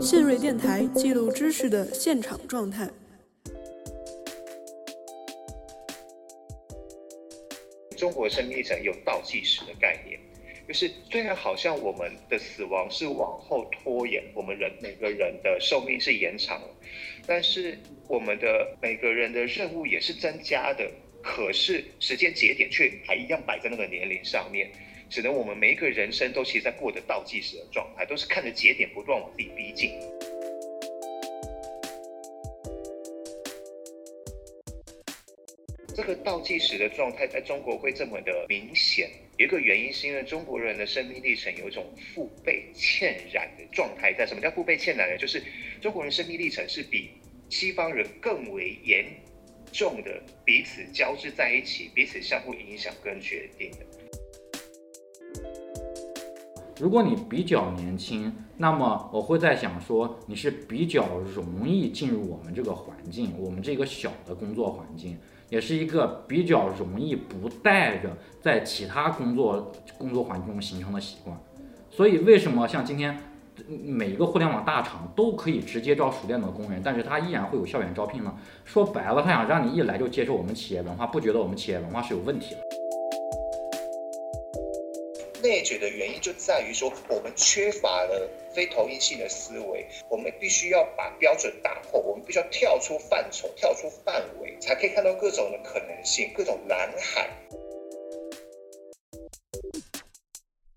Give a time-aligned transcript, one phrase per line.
[0.00, 2.88] 信瑞电台记录知识的现场状态。
[7.98, 10.18] 中国生命历程有倒计时的概念，
[10.66, 16.68] 就是虽然好像我们的死亡是往后拖延，我们人每个人的寿命是延长了，
[17.26, 20.90] 但是我们的每个人的任务也是增加的，
[21.22, 24.70] 可是时间节点却还一样摆在那个年龄上面。
[25.08, 29.92] 只能我们每一个人生都其实在过着倒计时的状态，都是看着节点不断往自己逼近。
[35.94, 39.08] 这个倒计时的状态在中国会这么的明显，
[39.38, 44.26] 有一个原因是因为中国人的生命历程有一种父辈欠染的状态在。
[44.26, 45.16] 什么叫父辈欠染呢？
[45.16, 45.42] 就是
[45.80, 47.12] 中国人生命历程是比
[47.48, 49.06] 西方人更为严
[49.72, 53.85] 重的彼此交织在一起，彼此相互影响跟决定的。
[56.78, 65.16] 如果你比较年轻，那么我会在想说，你是比较容易进入我们这个环境，我们这个小的工作环境，
[65.48, 71.34] 也是一个比较容易不带着在其他工作工作环境中形成的习惯。
[71.90, 73.18] 所以为什么像今天
[73.68, 78.34] 每一个互联网大厂都可以直接招熟练的工人，但是他依然会有校园招聘呢？
[78.66, 82.85] 说白了，他想让你一来就接受我们企业文化，不觉得我们企业文化是有问题的。
[85.46, 97.30] 内卷的原因就在于说，我们缺乏了非投影性的思维，我们必须要把标准打破，我们必须要跳出范畴、跳出范围，才可以看到各种的可能性、各种蓝海。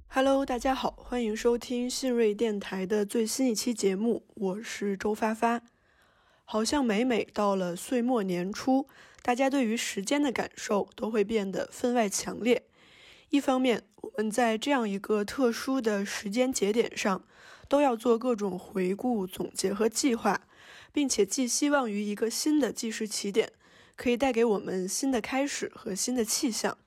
[0.07, 5.63] Hello，大家好，欢迎收听信瑞电台的最新一期节目，我是周发发。
[6.45, 8.87] 好像每每到了岁末年初，
[9.23, 12.63] 大家对于时间的感受都会变得分外强烈。
[13.29, 13.83] 一方面，
[14.19, 17.23] 们在这样一个特殊的时间节点上，
[17.69, 20.41] 都要做各种回顾、总结和计划，
[20.91, 23.53] 并且寄希望于一个新的计时起点，
[23.95, 26.77] 可以带给我们新的开始和新的气象。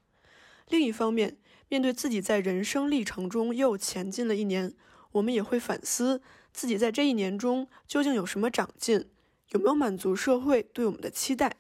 [0.69, 1.39] 另一方面，
[1.71, 4.75] 面对自己在人生历程中又前进了一年，
[5.13, 6.21] 我们也会反思
[6.53, 9.09] 自己在这一年中究竟有什么长进，
[9.53, 11.57] 有没有满足社会对我们的期待。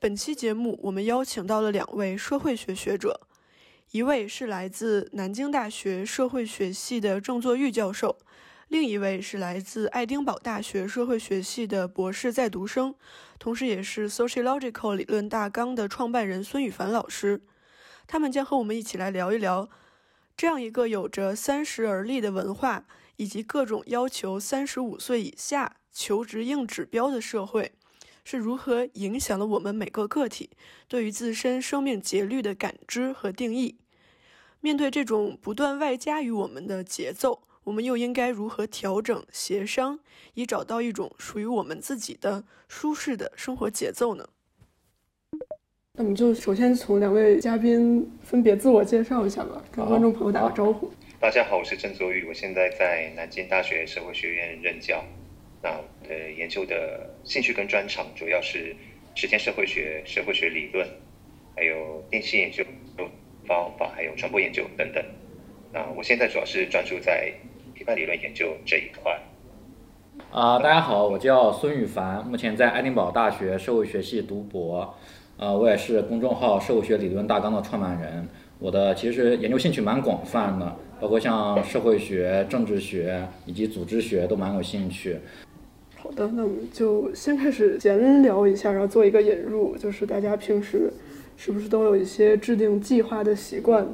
[0.00, 3.28] 本期节目，我们邀请到了两位社会学学者。
[3.92, 8.16] 一位是来自南京大学社会学系的郑作玉教授，
[8.68, 12.94] 另一位是来自爱丁堡大学社会学系的博士在读生，
[13.38, 17.42] 同时也是 Sociological 理论大纲的创办人孙宇凡老师。
[18.06, 19.68] 他们将和我们一起来聊一聊，
[20.38, 22.86] 这样一个有着三十而立的文化，
[23.16, 27.72] 以及各种要求三十五岁以下求职硬指标的社会。
[28.24, 30.48] 是如何影响了我们每个个体
[30.86, 33.76] 对于自身生命节律的感知和定义？
[34.64, 39.98] 面对这种不断外加于我们的节奏，我们又应该如何调整、协商，
[40.34, 44.28] 以找到一种属于我们自己的舒适的生活节奏呢？
[45.94, 50.92] 那我们就首先从两位嘉宾分别自我介绍一下吧，跟观众朋友打个招呼。
[51.18, 55.04] 大家好，我是郑作玉，我现在在南京大学社会学院任教。
[55.60, 55.70] 那
[56.08, 58.76] 呃，研究的兴趣跟专长主要是
[59.16, 60.88] 时间社会学、社会学理论，
[61.56, 62.64] 还有电信研究
[63.46, 65.04] 方法，还有传播研究等等。
[65.72, 67.32] 那我现在主要是专注在
[67.74, 69.18] 批判理论研究这一块。
[70.30, 74.94] 啊，大家好，我叫孙宇凡，目前在爱丁堡大学社会学系读博。
[75.38, 78.28] 呃，我也是公众号社会学理论大纲的创办人。
[78.58, 85.18] 我的其实研究兴趣蛮广泛的，包括像社会学、政治学以及组织学都蛮有兴趣。
[85.96, 90.92] 好的，那我们就先开始闲聊一下，然后做一个引入，就是大家平时
[91.36, 93.86] 是不是都有一些制定计划的习惯？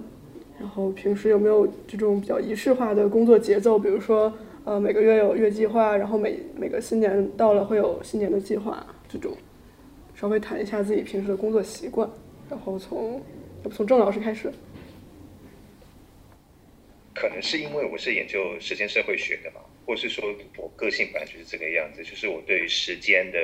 [0.59, 3.79] 然后平时有没有这种比较仪式化的工作节奏？
[3.79, 9.37] 比如说，呃，每个月有月计划，然后每每个新年到了会有新年的计划，这种
[10.15, 12.11] 稍微谈一下自己平时的工作习惯。
[12.51, 13.23] 然后从
[13.71, 14.51] 从郑老师开始？
[17.15, 19.61] 可能是因为我是研究时间社会学的嘛。
[19.87, 20.23] 或是说，
[20.59, 23.39] 我个性本来就是这个样子，就是我对于时间的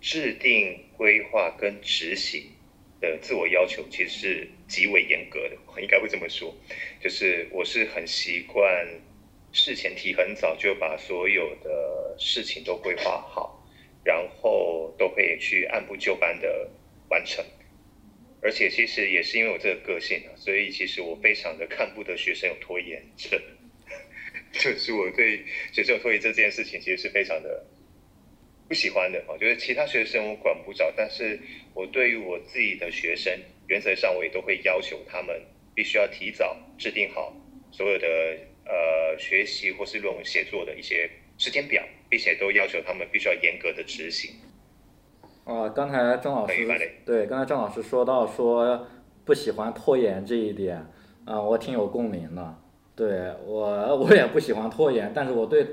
[0.00, 2.42] 制定、规划跟执行
[3.00, 5.56] 的自我要求，其实是极为严格的。
[5.80, 6.54] 应该会这么说，
[7.00, 8.86] 就是我是很习惯
[9.52, 13.66] 事前提很早，就把所有的事情都规划好，
[14.04, 16.70] 然后都会去按部就班的
[17.08, 17.44] 完成。
[18.42, 23.38] 而且，其实也是因为我这个个性啊，所以其实我非常的看不得学生有拖延症。
[24.52, 27.64] 就是我对学生有拖延症这件事情，其实是非常的
[28.70, 29.20] 不喜欢的。
[29.26, 31.36] 我觉得其他学生我管不着，但是
[31.74, 33.36] 我对于我自己的学生，
[33.66, 35.42] 原则上我也都会要求他们
[35.74, 37.34] 必须要提早制定好
[37.72, 38.06] 所有的
[38.64, 44.30] 呃学习或是论文写作的一些时间表，并且都要求他们必须要严格的执行。
[45.42, 46.64] 啊，刚才郑老师
[47.04, 48.86] 对，刚才郑老师说到说
[49.24, 50.76] 不喜欢拖延这一点，
[51.24, 52.56] 啊，我挺有共鸣的。
[52.94, 55.66] 对我，我也不喜欢拖延，但是我对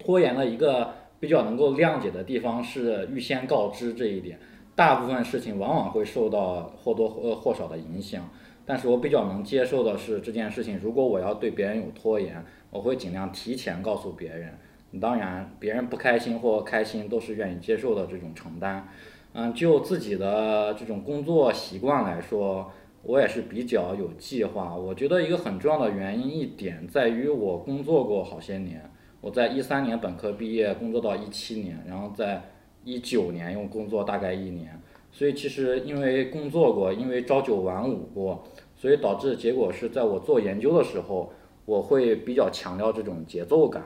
[0.00, 0.92] 拖延的一个
[1.24, 4.38] 比较能够谅解的地方是预先告知这一点。
[4.74, 8.28] 大部分事情往往会受到或多或或少的影响，
[8.66, 14.58] 但是我比较能接受的是这件事情，如果我要对别人有拖延，我会尽量提前告诉别人。
[15.00, 18.86] 当然，别人不开心或开心都是愿意接受的这种承担。
[19.32, 22.70] 嗯，就自己的这种工作习惯来说，
[23.02, 24.76] 我也是比较有计划。
[24.76, 28.90] 我觉得一个很重要的原因一点在于我工作过好些年，
[29.24, 32.42] 我在一三年本科毕业，工作到一七年，然后在
[32.84, 34.78] 一九年又工作大概一年。
[35.10, 38.44] 所以其实因为工作过，因为朝九晚五过，
[38.76, 41.32] 所以导致结果是在我做研究的时候，
[41.64, 43.82] 我会比较强调这种节奏感。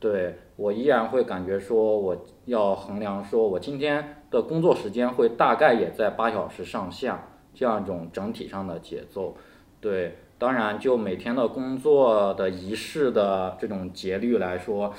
[0.00, 9.36] 对我依然会感觉说，我要衡量说，我今天的工作时间会大概也在八小时上下这样一种整体上的节奏。
[9.80, 14.94] 对，当然就每天的工作的仪式的这种节律来说，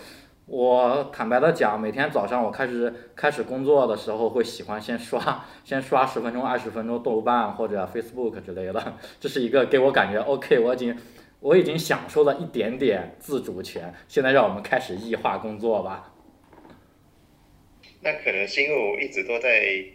[0.46, 10.98] 我坦白的讲，每天早上我开始开始工作的时候，会喜欢先刷先刷十分钟、二十分钟豆瓣或者 Facebook 之类的，这是一个给我感觉 OK，我已经。
[11.40, 16.12] 我已经享受了一点点自主权，现在让我们开始异化工作吧。
[18.02, 19.86] 那可能是因为我一直都在，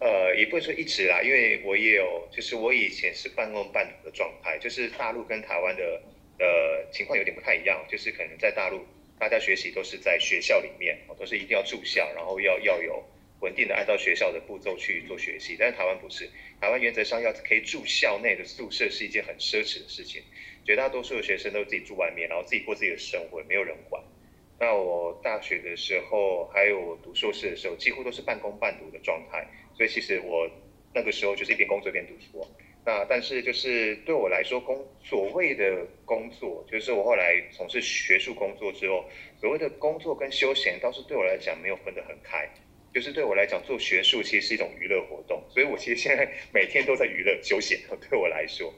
[0.00, 6.02] 呃，也不会说一直啦，因为我也有，就是我以前是半工半读的状态，就是大陆跟台湾的
[6.38, 8.80] 呃情况有点不太一样，就是可能在大陆
[9.18, 13.04] 大家学习都是在学校里面，都是一定要住校，然后要要有
[13.40, 16.30] 稳定的按照学校的步骤去做学习，但是台湾不是，
[16.60, 20.22] 台湾原则上要可以住校内的宿舍是一件很奢侈的事情。
[20.64, 24.02] 绝大多数的学生都自己住外面，然后自己过自己的生活，没有人管。
[24.58, 29.46] 那我大学的时候，还有读硕士的时候，几乎都是半工半读的状态。
[29.80, 30.46] 所以其实我
[30.94, 32.46] 那个时候就是一边工作一边读书。
[32.84, 39.02] 那但是就是对我来说，工所谓的工作，就是我后来从事学术工作之后，
[39.40, 42.46] 所谓的工作跟休闲，倒是对我来讲没有分得很开。
[42.92, 47.78] 就是对我来讲，做学术其实是一种娱乐活动，所以我其实现在每天都在娱乐休闲。
[48.10, 48.70] 对我来说。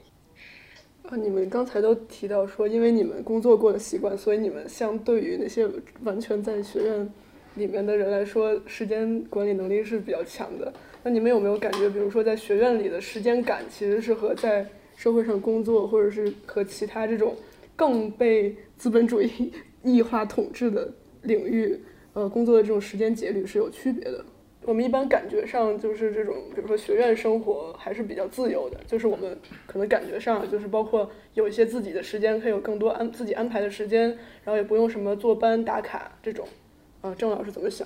[1.09, 5.67] 啊，你们刚才都提到说，因为你们工作过的习惯，所以你们相对于那些
[6.05, 7.13] 完全在学院
[7.55, 10.73] 里面的人来说，时间管理能力是比较强的。
[11.03, 14.65] 那你们有没有感觉，比如说在学院里的时间感，其实是和在
[14.95, 17.35] 社会上工作，或者是和其他这种
[17.75, 19.51] 更被资本主义
[19.83, 21.77] 异化统治的领域，
[22.13, 24.23] 呃，工作的这种时间节律是有区别的？
[24.65, 34.07] 我们一般感觉上就是这种，比如说学院生活还是比较自由的，就是我们可能感觉上就是包括有一些自己的时间，可以有更多安自己安排的时间，
[34.45, 36.47] 然后也不用什么坐班打卡这种。
[37.01, 37.85] 啊，郑老师怎么想？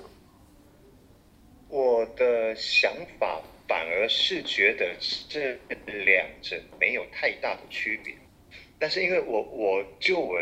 [2.18, 4.94] 的想法反而是觉得
[5.28, 5.56] 这
[6.04, 8.14] 两者没有太大的区别，
[8.78, 10.38] 但是因为我我就我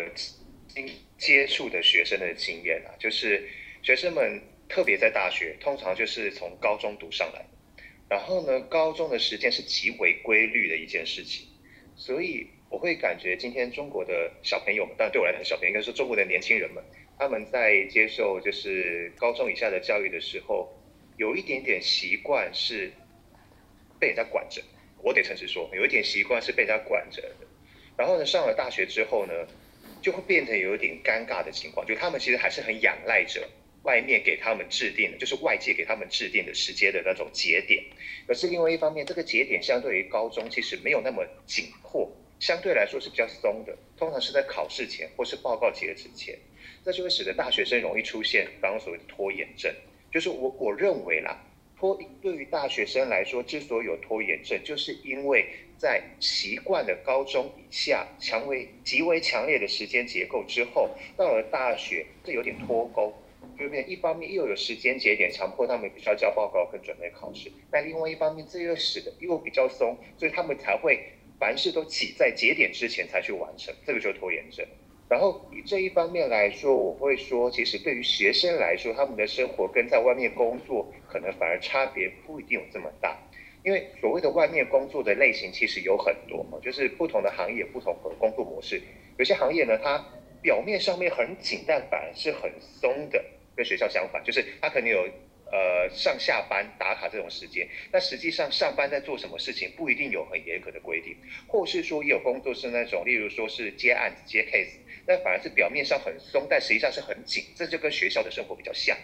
[0.67, 3.49] 经接触的学生的经验啊，就是
[3.83, 4.41] 学生们。
[4.69, 7.47] 特别在大学，通常就是从高中读上来，
[8.11, 11.47] 然后呢，高中的时间是极为规律的一件事情，
[11.95, 16.83] 所以我会感觉今天中国的小朋友们，当然对我来讲，小朋友应该是中国的年轻人们，
[17.17, 20.69] 他们在接受就是高中以下的教育的时候，
[21.17, 22.93] 有一点点习惯是
[23.99, 24.63] 被人家管着，
[25.03, 27.47] 我得诚实说，有一点习惯是被人家管着的，
[27.97, 29.33] 然后呢，上了大学之后呢，
[30.03, 33.49] 就会变成有一点尴尬的情况，就他们其实还是很仰赖着。
[33.83, 37.85] 外面给他们制定的，就是外界给他们制定的时间的那种节点。
[38.27, 43.79] 可是另外一方面，这个节点相对于高中其实没有那么紧迫，相对来说是比较松的。
[43.97, 46.37] 通常是在考试前或是报告截止前，
[46.85, 49.73] 这就会使得大学生容易出现刚刚所谓的拖延症。
[50.17, 51.45] 就是我我认为啦，
[51.79, 55.47] 拖对于大学生来说，之所以有拖延症，就是因为
[55.77, 63.13] 在习惯了高中以下强为极为强烈的时间结构之后，到了大学，这有点脱钩。
[63.59, 70.99] 就变一方面又有时间节点强迫他们必须要交报告跟准备考试，但另外一方面这又使得又比较松，所以他们才会
[71.39, 74.67] 凡事都挤在节点之前才去完成，这个就是拖延症。
[75.09, 83.17] 然后以这一方面来说，我会说，其实对于学生来说，他们的生活跟在外面工作可能反而差别不一定有这么大，
[83.63, 88.81] 因为所谓的外面工作的类型其实有很多嘛，就是不同的行业不同的工作模式，
[89.19, 90.05] 有些行业呢，它
[90.43, 93.25] 表面上面很紧，但反而是很松的。
[93.57, 95.09] 跟学校相反，就是它可能有
[95.53, 107.45] 呃上下班打卡这种时间，那实际上上班在做什么事情不一定有很严格的规定，或是说也有工作是那种，例如说是接案子接 case，那反而是表面上很松，但实际上是很紧。
[107.55, 108.97] 这就跟学校的生活比较像，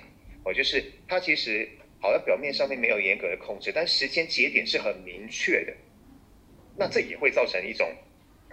[0.44, 1.68] 哦，就是它其实
[2.00, 5.72] 好像表面上面没有严格的控制，但时间节点是很明确的。
[6.76, 7.86] 那这也会造成一种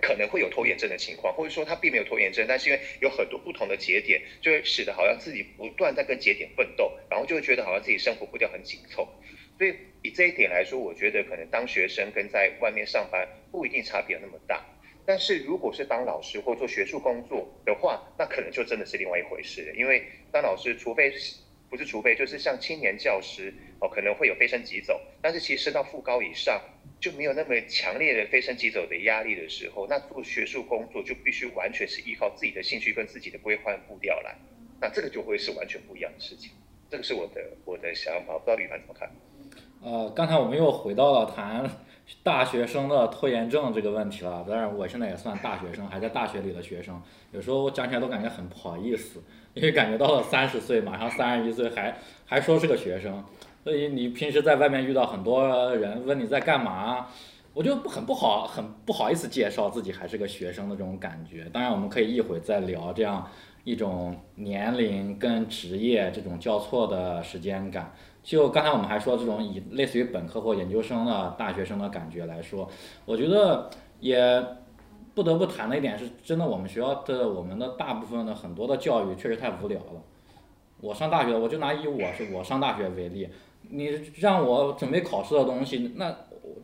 [0.01, 9.07] 可能会有拖延症的情况，或者说他并没有拖延症，但是因为有很多不同的节点，就会使得好像自己不断在跟节点奋斗，然后就会觉得好像自己生活步调很紧凑。
[9.57, 14.65] 所以以这一点来说，我觉得可能当学生跟在外面上班不一定差别那么大。
[15.05, 19.73] 但是如果是当老师或做学术工作的话，那可能就真的是另外一回事了。
[19.75, 21.11] 因为当老师，除非
[21.69, 26.61] 不是除非，就是像青年教师哦，可能会有飞升急走，但是其实到副高以上。
[26.99, 34.35] 就没有那么强烈的飞升急走的压力的时候，那做学术工作就必须完全是依靠自己的兴趣跟自己的规划步调来，
[34.81, 36.51] 那这个就会是完全不一样的事情。
[36.89, 39.09] 这个是我的我的想法，不知道吕凡怎么看？
[39.81, 41.69] 呃，刚才我们又回到了谈
[42.21, 44.45] 大学生的拖延症这个问题了。
[44.45, 49.23] 当然，我现在也算大学生，还在大学里的学生，有时候我讲起来都感觉很不好意思，
[49.53, 53.23] 因为感觉到了三十岁，马上三十一岁，还还说是个学生。
[53.63, 57.07] 所以你平时在外面遇到很多人问你在干嘛，
[57.53, 61.45] 我就很不好，很不好意思介绍自己还是个学生的这种感觉。
[61.51, 63.27] 当然，我们可以一会再聊这样
[63.65, 67.93] 一种年龄跟职业这种交错的时间感。
[68.23, 72.69] 就刚才我们还说这种以类似于本科或研究生的大学生的感觉来说，
[73.05, 74.45] 我觉得也
[75.19, 80.01] 不得不谈的一点是，真的我们学校的我们的大部分的很多的教育确实太无聊了。
[80.79, 83.27] 我上大学，我就拿以我是我上大学为例。
[83.63, 86.15] 你让我准备考试的东西，那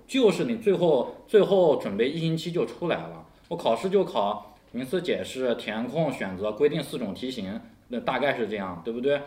[0.07, 3.25] 就是你最后最后准备一星期就出来了。
[3.49, 7.59] 我考试就考名词解释、填空、选择、规定四种题型，
[7.89, 9.19] 那大概是这样，对不对？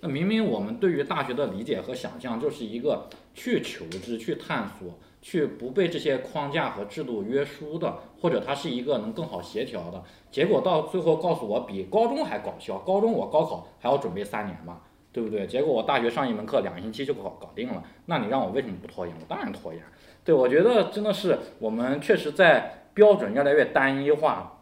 [0.00, 10.02] 那明明我们对于大学的理解和想象就是一个去求知、去探索、去不被这些框架和制度约束的，或者它是一个能更好协调的。
[10.30, 14.82] 结果到最后告诉我比高中还搞笑，高中我高考还要准备三年嘛。
[15.14, 15.46] 对不对？
[15.46, 17.84] 结果我大学上一门课两个星期就搞搞定了。
[18.06, 19.14] 那你让我为什么不拖延？
[19.14, 19.82] 我当然拖延。
[20.24, 24.58] 对，我觉得真的是我们确实在标准越来越单一化、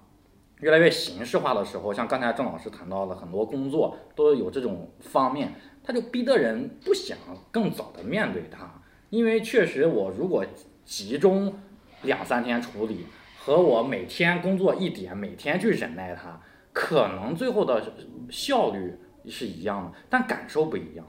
[0.59, 7.17] 越来越形式化的时候，像刚才郑老师谈到的，很多工作都有这种方面，他就逼得人不想
[7.53, 8.80] 更早的面对它。
[9.11, 10.45] 因为确实，我如果
[10.85, 11.55] 集中
[12.03, 13.07] 两三天处理，
[13.39, 16.41] 和我每天工作一点，每天去忍耐它，
[16.73, 17.93] 可能最后的
[18.31, 18.95] 效率。
[19.27, 21.07] 是一样的，但感受不一样。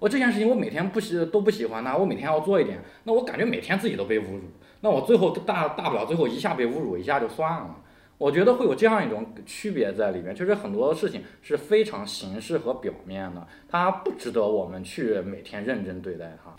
[0.00, 4.40] 我这件事情我每天不喜都不喜欢它，我每天要做一点，那我感觉每天自己都被侮辱，
[4.80, 7.76] 那我最后大大不了最后一下被侮辱一下就算了。
[8.18, 16.52] 我觉得会有这样一种区别在里面，确实很多事情是非常形式和表面的，它不值得我们去每天认真对待它。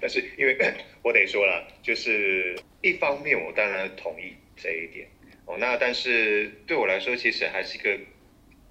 [0.00, 0.56] 但是因为
[1.02, 5.08] 我得说了，就是一方面我当然同意这一点
[5.46, 7.98] 哦，那但是对我来说其实还是一个。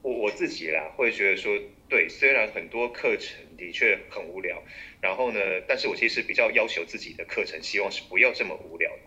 [0.01, 4.61] 我我自己啦，会觉得说，对，虽然很多课程的确很无聊，
[4.99, 8.99] 然后呢，但是我其实比较要求自己的课程，希望是不要这么无聊的。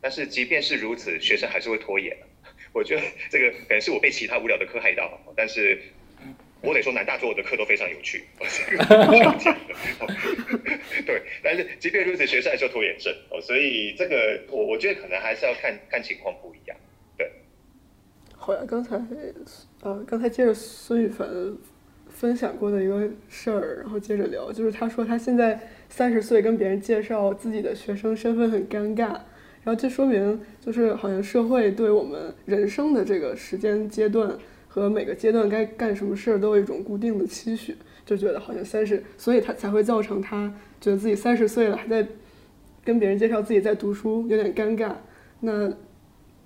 [0.00, 2.16] 但是即便是如此，学生还是会拖延。
[2.72, 5.82] 我觉得这个可能是我被其他无聊的课害到，但是
[6.62, 8.24] 我得说，南大所有的课都非常有趣。
[11.06, 16.76] 对，但是即便如此，学生还是拖延症哦，所以这个我我觉得可能还是要看看情况不一样。
[17.16, 17.30] 对
[18.34, 19.00] 好呀，刚才，
[19.82, 21.28] 呃，刚才接着孙雨凡
[22.08, 29.08] 分享过的一个事儿，然后接着聊，就是他说他现在三十岁，跟别人介绍自己的学生身份很尴尬，
[29.62, 34.38] 然后这说明就是好像社会对我们人生的这个时间阶段
[34.76, 42.06] 和每个阶段该干什么事儿都有一种固定的期许，就觉得好像三十，所以他才会造成他觉得自己三十岁了还在
[42.84, 44.92] 跟别人介绍自己在读书，有点尴尬。
[45.40, 45.68] 那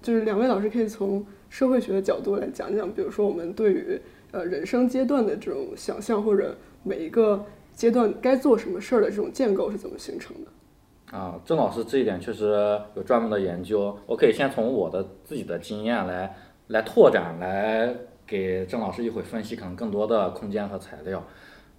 [0.00, 1.26] 就是两位老师可以从。
[1.50, 7.44] 社会学的角度来讲讲，比如说我们对于呃人生阶段的这种想象，或者每一个
[7.74, 11.18] 阶段该做什么事儿的这种建构是怎么形成的？
[11.18, 16.32] 啊，郑老师这一点确实有专门的研究，我可以先从我的自己的经验来
[16.68, 17.92] 来拓展，来
[18.30, 21.20] 给郑老师一会分析可能更多的空间和材料。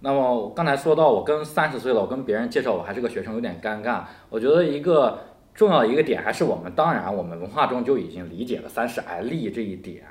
[0.00, 5.18] 那么我刚才说到我跟三十岁了，我跟别人介绍我还是个学生有点尴尬，我觉得一个。
[5.54, 10.02] 重要一个点还是我们，当然我们文化中就已经理解了三十而立这一点，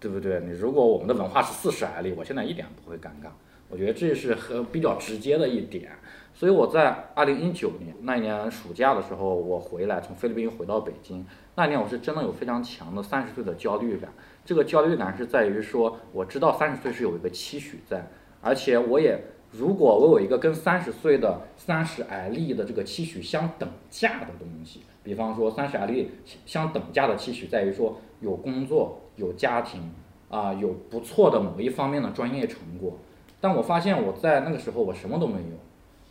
[0.00, 0.40] 对不对？
[0.40, 3.28] 你如果我们的文化是四十而立，我现在一点不会尴尬。
[3.68, 5.90] 我觉得这是和比较直接的一点。
[6.32, 11.26] 所以我在二零一九年那一年暑假的时候，我回来从菲律宾回到北京，
[11.56, 14.10] 那年我是真的有非常强的三十岁的焦虑感。
[14.46, 18.06] 这个焦虑感是在于说，我知道三十岁是有一个期许在，
[18.40, 19.20] 而且我也。
[19.52, 26.10] 如果我有一个跟三十岁的三十而立的这个期许相等价的东西，比方说三十而立
[26.44, 29.90] 相等价的期许在于说有工作、有家庭
[30.28, 32.98] 啊，有不错的某一方面的专业成果。
[33.40, 35.56] 但我发现我在那个时候我什么都没有，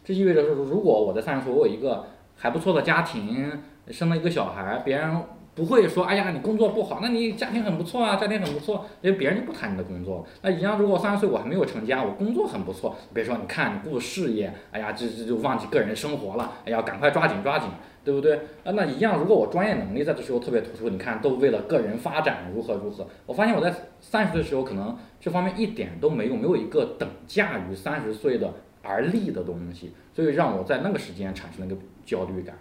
[0.04, 3.52] 这意味着说，如果我在三十岁我有一个还不错的家庭，
[3.90, 5.22] 生了一个小孩，别人。
[5.56, 10.28] 不会说，哎呀，你工作不好，那你家庭很不错啊，家庭很不错，因为别人就不谈你的工作。
[10.42, 17.70] 那一样，如果三十岁我还没有成家，我工作很不错，别说你看你顾事业，哎呀，这这就忘记个人生活了，哎呀，赶快抓紧抓紧，
[18.04, 18.36] 对不对？
[18.66, 23.08] 啊，那一样，如果我专业能力在这时候特别突出，你看都为了个人发展如何如何。
[23.26, 32.54] 我发现我在三十岁的时候，可能这方面一点都没有，没有一个等价于三十岁的而立的东西，所以让我在那个时间产生了一个焦虑感。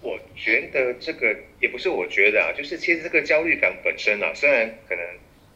[0.00, 5.04] 我觉得这个也不是我觉得啊，就是其实这个焦虑感本身啊，虽然可能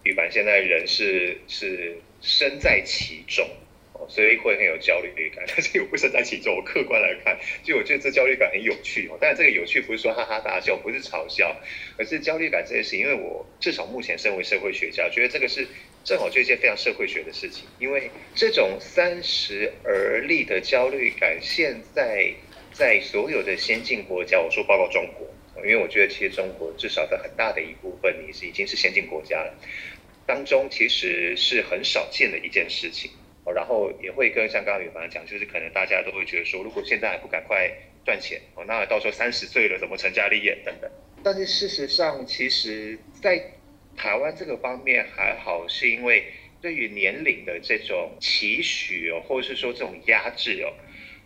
[0.02, 3.48] 羽凡现在人是是身在其中
[3.92, 6.56] 哦，所以会很有焦虑感， 但是又不身在其中。
[6.56, 9.16] 我客观来看，就我觉得这焦虑感很有趣哦。
[9.20, 11.56] 但是这个有趣不是说哈哈大笑，不是嘲笑，
[11.96, 15.64] 而是焦虑感这件事，因为我至少目前身为社会学家，觉得这个是
[16.04, 22.32] 正好就一件非常社会学的事情，因为这种三十而立的焦虑感现在。
[22.72, 25.26] 在所有的先进国家，我说包括中国，
[25.62, 29.54] 因为我觉得其实中国至少在很大的一部分，你是已经是先进国家了，
[30.26, 33.10] 当中其实是很少见的一件事情。
[33.52, 37.68] 然后也会跟像刚刚宇凡讲，就是可能大家都会觉得说，如果现在还不赶快
[38.04, 40.88] 赚钱，哦，那到时候三十岁了怎么成家立业等等。
[41.24, 43.44] 但是事实上，其实，在
[43.96, 46.24] 台湾这个方面还好，是因为
[46.60, 50.72] 对于年龄的这种期许哦，或者是说这种压制哦，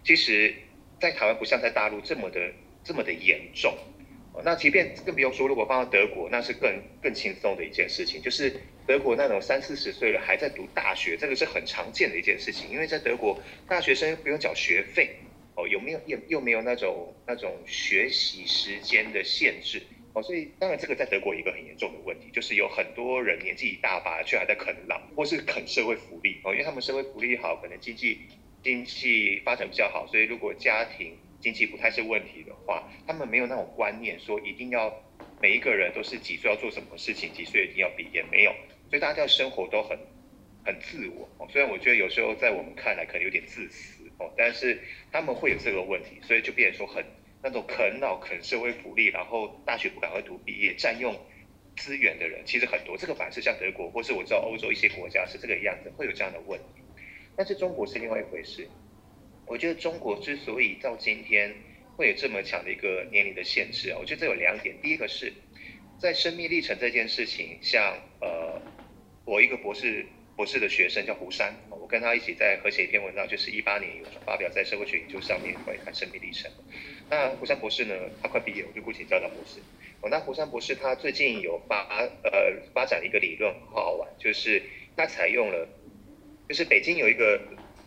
[0.03, 0.55] 其实。
[0.99, 2.41] 在台湾不像在大陆这么的
[2.83, 3.77] 这么的严重，
[4.45, 6.71] 那即便更不用说，如果放到德国，那是更
[7.03, 8.21] 更轻松的一件事情。
[8.21, 8.53] 就是
[8.87, 12.71] 德国那种三四十岁了还在读大学，这个是很常见的一件事情。
[12.71, 15.17] 因为在德国，大学生不用缴学费，
[15.55, 28.21] 哦，有没有又又没有那种那种学习时间的限制，哦，所以当然这个在德国一个很严重的问题，就是有很多人年纪一大把却还在啃老，或是啃社会福利，哦，因为他们社会福利好，可能经济。
[28.67, 34.93] 经济发展比较好，所以如果家庭经济不太是问题的话，他们没有那种观念，说一定要
[35.41, 38.51] 每一个人都是几岁要做什么事情，几岁一定要毕业，没有，
[38.91, 39.97] 所以大家的生活都很
[40.65, 41.47] 很自我哦。
[41.49, 47.05] 虽然我觉得有时候在我们看来可能有点自私哦，但是他们会有这个问题，所以就变成说很
[47.45, 51.15] 那种啃老、啃社会福利，然后大学不赶快读毕业，占用
[51.77, 52.99] 资源的人其实很多。
[52.99, 56.83] 这个反是像德国，或是我知道欧洲一些国家是这个样子，会有这样的问题。
[57.37, 58.67] 但是中国是另外一回事。
[59.47, 61.55] 我觉得中国之所以到今天
[61.97, 64.75] 会有这么强的一个年龄的限制啊，我觉得这有两点。
[64.83, 65.33] 第一个是
[66.01, 68.61] 在生命历程这件事情，像呃，
[69.25, 76.51] 我一个博士博士的学生叫胡山，我跟他一起在合写一篇文章，就是一八年有发表在社会学研究上面关于看生命历程。
[77.09, 79.61] 那胡山博士呢，他快毕业，我就姑且叫他博士。
[80.01, 81.87] 哦，那胡山博士他最近有发
[82.25, 84.61] 呃发展一个理论，很好玩，就是
[84.97, 85.69] 他采用了。
[86.49, 87.41] 就是北京有一个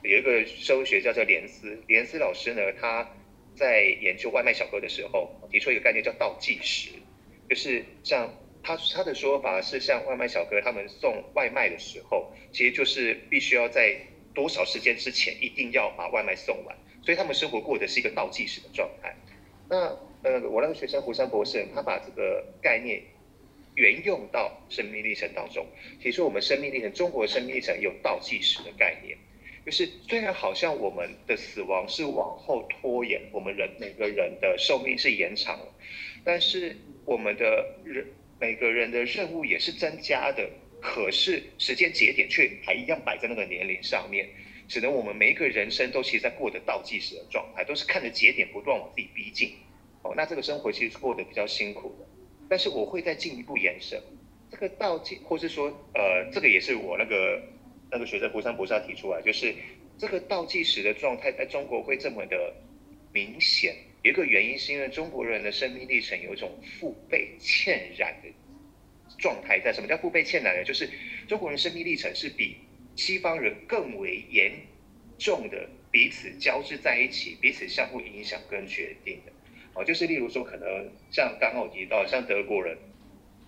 [0.03, 3.09] 有一个社会学家叫连斯，连斯老师呢，他
[3.55, 6.91] 在研究外卖小哥的时候，提出一个概念叫倒计时，
[7.49, 13.95] 就是像他他的说法是，像外卖小哥他们送外卖的时候，其实就是必须要在
[14.33, 19.15] 多少时间之前一定要把外卖送完，所以他们生活过的是一个倒计时的状态。
[19.69, 19.77] 那
[20.21, 23.01] 呃，我那个学生胡山博士，他把这个概念。
[23.79, 25.65] 沿用到生命历程当中，
[26.01, 29.17] 其实我们生命历程，中国生命历程有倒计时的概念，
[29.65, 35.73] 就是虽然好像我们的死亡是往后拖延，我们人每个人的寿命是延长了，
[36.25, 38.05] 但是我们的人
[38.37, 40.49] 每个人的任务也是增加的，
[40.81, 44.27] 可是时间节点却还一样摆在那个年龄上面，
[44.67, 49.53] 只能我们每一个人生都其实在过的倒计时的状态，都是看着节点不断往自己逼近，
[50.03, 52.08] 哦，那这个生活其实是过得比较辛苦的。
[52.49, 54.01] 但是我会再进一步延伸，
[54.49, 57.41] 这个倒计，或是说，呃，这个也是我那个
[57.91, 59.53] 那个学生胡山博士提出来，就是
[59.97, 62.55] 这个倒计时的状态在中国会这么的
[63.13, 68.29] 明显，有一个原因是因为中国人的生命历程有一种父辈欠染的
[69.19, 69.71] 状态在。
[69.71, 70.63] 什么叫父辈欠染呢？
[70.63, 70.89] 就是
[71.27, 72.55] 中国人生命历程是比
[72.95, 74.51] 西方人更为严
[75.17, 79.31] 重的彼此交织在一起，彼此相互影响跟决定的。
[79.79, 82.77] 哦，就是例如说，可能像刚刚我提到，像德国人，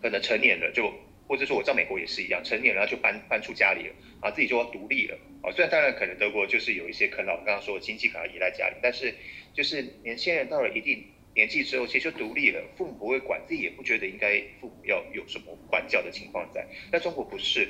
[0.02, 0.90] 可能成年了就，
[1.28, 5.18] 或者说我在美国也是一样，成年了就搬搬出家里了，啊，自己就要独立了。
[5.44, 9.14] 啊，虽然当然可能德国就是有一些可能我刚刚说经济可能依赖家里，但是
[9.54, 11.04] 就是年轻人到了一定
[11.36, 16.66] 年纪之后，其实就独立了，父母不会管，自己也不觉得应该父母要有什么管教的情况在。
[16.90, 17.68] 但中国不是，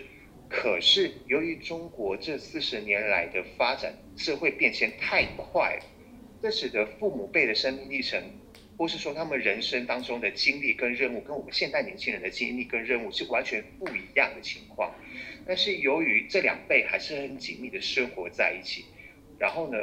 [0.48, 5.86] 可是由于中国这四十年来的发展，社会变迁太快了，
[6.44, 8.22] 这使得父母辈的生命历程。
[8.82, 14.92] 或是说他们人生当中的经历跟任务，跟我们现代年轻人的经历跟任务是完全不一样的情况。
[15.46, 18.86] 但是由于这两辈还是很紧密的生活在一起，
[19.38, 19.78] 然后呢，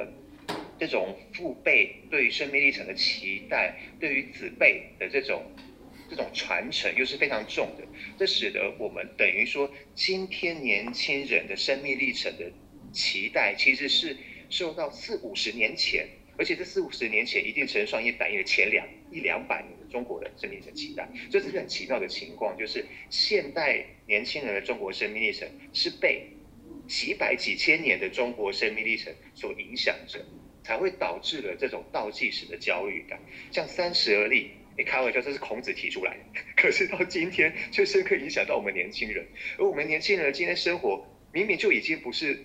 [0.81, 5.45] 这种父辈对于生命历程的期待，对于子辈的这种
[6.11, 7.85] 这种传承又是非常重的，
[8.19, 12.51] 这使得我们等于说今天年轻人的生命历程的
[12.93, 14.17] 期待，其实是
[14.51, 16.05] 受到四五十年前，
[16.39, 19.79] 而且这四五十年前一定程度上也反映了前两一两百年的。
[19.89, 26.27] 中国的生命历程期待，这是很奇妙的情况，就是现代年轻人的中国生命历程是被
[26.87, 30.23] 几百几千年的中国生命历程所影响着，
[30.63, 33.19] 才会导致了这种倒计时的焦虑感。
[33.51, 42.45] 像三十而立，你开玩笑，这是孔子提出来的， 可是到今天却深刻影响到我们年轻人，而我们年轻人今天生活明明就已经不是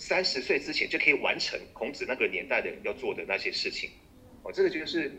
[0.00, 3.90] 三十岁之前就可以完成孔子那个年代的要做的那些事情，
[4.42, 5.12] 哦，这个就是。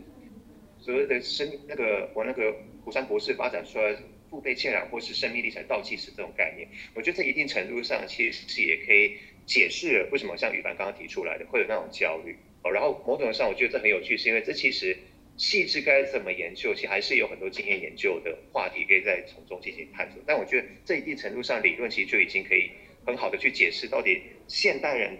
[0.84, 2.52] 所谓的生那个我那个
[2.84, 3.94] 胡山博士发展出来
[4.28, 9.16] 父辈欠染或是生命历程倒计时这种概念，我觉得在一定程度上其实也可以
[9.46, 12.72] 解释了为什么像羽凡刚刚提出来的会有那种焦虑哦。
[12.72, 14.96] 然后某种上我觉得这很有趣，是因为这其实
[15.36, 20.20] 细致该怎么研究，其实还是有很多经验研究的话题可以在从中进行探索。
[20.26, 22.72] 但我觉得这一定程度上理论其实就已经可以
[23.06, 25.18] 很好的去解释到底现代人，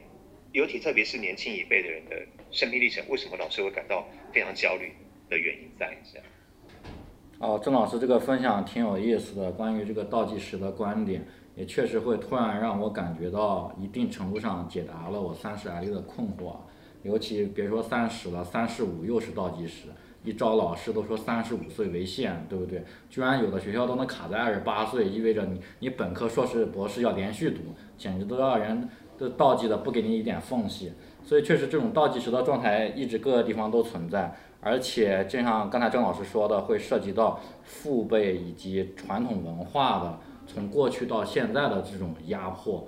[0.52, 2.16] 尤其特别是年轻一辈的人的
[2.50, 4.92] 生命历程为什么老是会感到非常焦虑。
[5.32, 6.26] 的原因在这样。
[7.38, 16.56] 哦，郑老师这个分享挺有意思的，关于这个倒计时的观点，也确实会突然让我感觉到一定程度上解答了我三十而立的困惑。
[17.02, 19.88] 尤其别说三十了，三十五又是倒计时，
[20.24, 22.84] 一招老师都说三十五岁为限，对不对？
[23.10, 27.60] 居然有的学校都能卡在二十八岁，意味着你你本科、硕士、博士要连续读，
[27.96, 30.92] 简直都让人都倒计的不给你一点缝隙。
[31.24, 34.34] 所以确实这种倒计时的状态一直各个地方都存在。
[34.60, 42.86] 而且，就像刚才郑老师说的，会涉及到父辈以及传统文化的从过去到现在的这种压迫。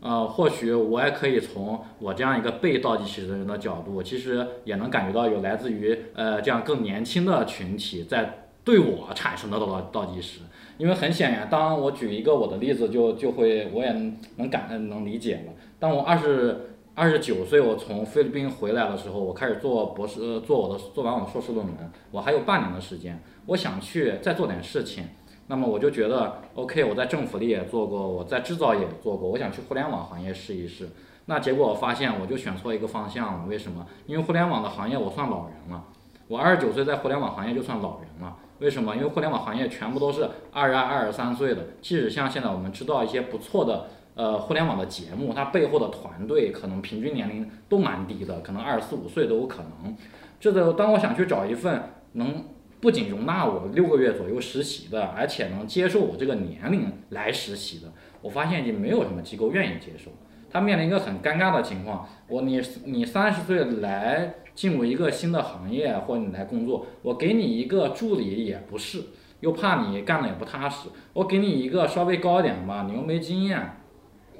[0.00, 10.40] 呃，或许我也可以从我这样一个被倒计时的人的角度，其实也能感觉到有来自于呃这样更年轻的群体在对我产生的倒倒计时。
[10.78, 13.92] 因为很显然，当我举一个我的例子，就就会我也
[14.36, 15.52] 能感能理解了。
[15.78, 16.70] 当我二十。
[16.98, 21.74] 二十九岁，我从菲律宾回来的时候，我开始做博士，做我的做完我的硕士论文，
[22.10, 25.04] 我还有半年的时间，我想去再做点事情。
[25.48, 30.88] 那么我就觉得，OK，我在政府里也做过，我在制造业也做过，我想去互联网行业试一试。
[31.26, 33.46] 那结果我发现，我就选错一个方向了。
[33.46, 33.86] 为什么？
[34.06, 35.84] 因为互联网的行业我算老人了，
[36.28, 38.36] 我二十九岁在互联网行业就算老人了。
[38.58, 38.96] 为什么？
[38.96, 43.86] 因为互联网行业全部都是二十二、二十三岁的，即使像现在我们知道一些不错的。
[44.14, 49.94] 呃，互联网的节目，它背后的团队可能平均年龄都蛮低的，可能二十四五岁都有可能。
[50.40, 51.82] 这个当我想去找一份
[52.12, 52.42] 能
[52.80, 60.10] 不仅容纳我六个月左右实习的，而且能接受我这个年龄来实习的，我发现已经没有什么机构愿意接受。
[60.50, 69.02] 他面临一个很尴尬的情况：我你你三十岁来进入一个新的行业，或者你来工作，我给你一个助理也不是，
[69.40, 70.88] 又怕你干的也不踏实。
[71.12, 73.60] 我给你一个稍微高一点的吧，你又没经验。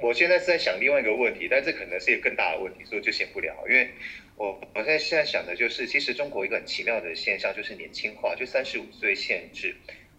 [0.00, 3.52] 我现在是在想另外一个问题，但这可能是一个更大的问题，所以就先不聊。
[3.66, 3.90] 因为
[4.36, 9.74] 我我现在现在想的就是，其实中国一个很奇妙的现象就是年轻化，就三十五岁限制。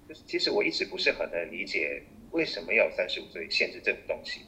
[0.09, 2.01] 就是其实我一直不是很能理解
[2.31, 4.41] 为什么要三十五岁限制这种东西。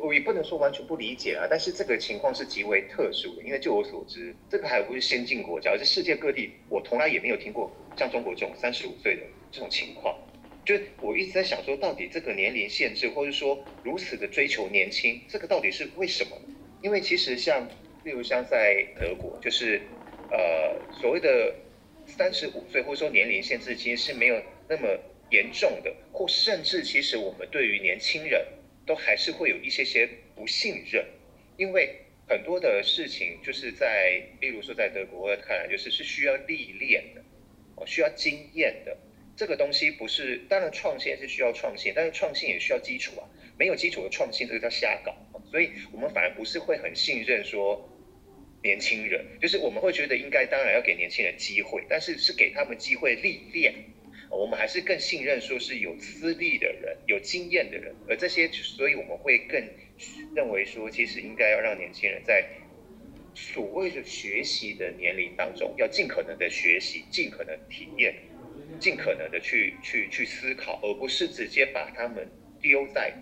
[0.00, 10.16] 我也不能说完全不理解啊，但是这个情况是极为特殊的，因为就我所知，这个还不是先进国家，而是世界各地，我从来也没有听过像中国这种三十五岁的这种情况。
[10.64, 16.36] 就我一直在想说，到底这个年龄限制，或者说如此的追求年轻，这个到底是为什么？
[16.80, 17.68] 因为其实像，
[18.04, 19.80] 例如像在德国，就是
[20.30, 21.54] 呃所谓的
[22.06, 24.98] 三十五岁，或者说年龄限制，其实是没有那么
[25.30, 28.44] 严重的，或甚至其实我们对于年轻人
[28.84, 31.06] 都还是会有一些些不信任，
[31.56, 31.96] 因为
[32.28, 37.22] 很多的事情就是在，例如说在德国看来，就是是需要历练的，
[37.76, 38.96] 哦，需要经验的。
[39.34, 43.28] 这个东西不是，当然创新是需要创新，但是创新也需要基础啊。
[43.58, 45.14] 没有基础的创新，这个叫瞎搞。
[45.50, 47.88] 所以我们反而不是会很信任说
[48.62, 53.74] 年轻人，就是我们会觉得应该当然要给年轻人机会，但是是给他们机会历练。
[54.30, 59.62] 我们还是更信任说是有资历的人、有经验的人，而这些，所以我们会更
[60.34, 62.44] 认为说，其实应该要让年轻人在
[63.34, 68.14] 所谓的学习的年龄当中，要尽可能的学习，尽可能体验。
[68.80, 72.26] 尽可能的去去去思考，而不是直接把他们
[72.60, 73.12] 丢在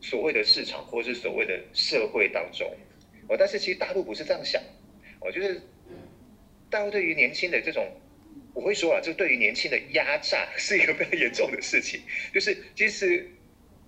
[0.00, 2.70] 所谓的市场或是所谓的社会当中。
[3.32, 4.62] 哦，但是其实大陆不是这样想。
[5.20, 5.60] 我觉得
[6.68, 7.86] 大陆对于年轻的这种
[8.54, 12.00] 我会说啊，这对于年轻的压榨 是一个非常严重的事情。
[12.34, 13.26] 就是其实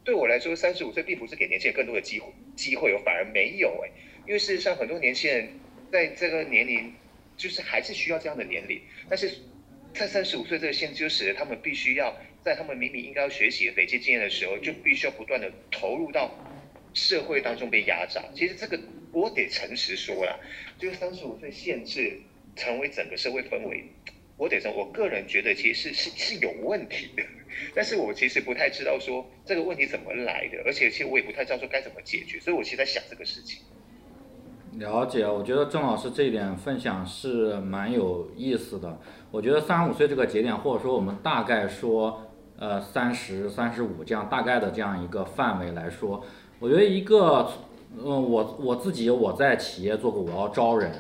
[0.03, 3.91] 对我来说，三十五岁并不是给年轻人更多的机会，机会我，反而没有哎。
[4.27, 5.49] 因为事实上，很多年轻人
[5.93, 6.93] 在这个年龄，
[7.37, 9.31] 就是还是需要这样的年龄，但是
[9.93, 16.35] 在三十五岁这个限制，就使得他们必须要在他们明明应该要学习、累积经验的时候，就必须要不断的投入到
[16.95, 18.23] 社会当中被压榨。
[18.35, 18.81] 其实这个
[19.13, 20.35] 我得诚实说啦，
[20.79, 22.19] 就是三十五岁限制
[22.57, 23.85] 成为整个社会氛围。
[24.37, 27.23] 我得说，我个人觉得其实是是是有问题的，
[27.73, 33.63] 但是我其实不太知道说这个问题怎么来的，而且其实我也不太知道说该怎么解决，所以我其实在想这个事情。
[34.77, 38.99] 了解，我觉得郑老师这一点分享是蛮有意思的。
[39.31, 46.27] 我觉得三十五岁这个节点，或者说我们大概说，呃，三十三十五这样大概的这样一个范围来说，
[46.65, 47.47] 我觉得一个，
[48.03, 50.91] 嗯，我我自己我在企业做过，我要招人，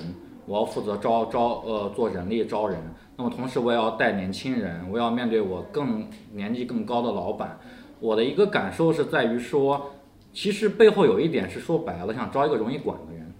[0.44, 2.79] 我要负责招招呃做人力招人。
[3.16, 7.59] 那么同时我也要带年轻人，我要面对我更年纪更高的老板。
[7.98, 9.90] 我的一个感受是在于说，
[10.35, 13.33] 其实背后有一点是说白了，想招一个容易管的人，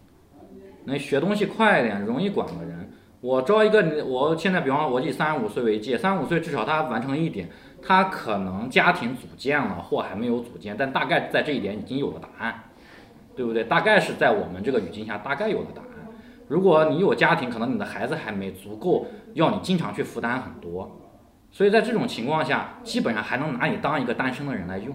[0.87, 2.91] 能学东西快一点、容易管的人。
[3.21, 7.51] 我招一个，我现在比方说我以三十五岁为界，三十五岁至少他完成一点，
[7.87, 12.65] 他可能家庭组建了或还没有组建，但大概在这一点已经有了答案，
[13.37, 13.65] 对不对？
[13.65, 15.89] 大概是在我们这个语境下，大概有了答案。
[16.49, 20.99] 如果你有家庭，可能你的孩子还没足够，要你经常去负担很多，
[21.51, 24.95] 所以在这种情况下，基本上还能拿你当一个单身的人来用，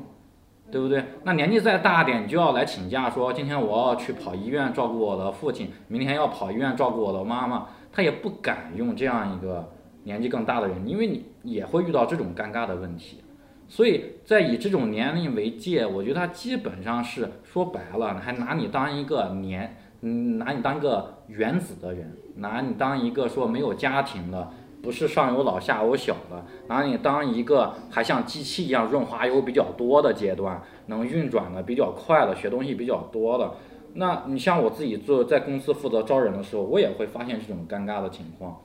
[0.71, 1.03] 对不对？
[1.23, 9.71] 那年纪再大点，你就要来请假，说今天我要去跑医院照顾我的父亲，明天要跑医院照顾我的妈妈，他也不敢用这样一个
[10.03, 13.17] 年纪更大的人，因为你也会遇到这种尴尬的问题，
[13.67, 19.77] 所以在以这种年龄为界，我觉得他基本上是说白了，还拿你当一个年。
[20.01, 24.49] 嗯，拿你当个原子的人，拿你当一个说没有家庭的，
[24.81, 33.51] 不是上有老下有小的，拿你当一个还像机器一样润滑油比较多的阶段，能运转的比较快的，学东西比较多的。
[33.95, 38.57] 那你像我自己做在公司负责招人的时候，我也会发现这种尴尬的情况。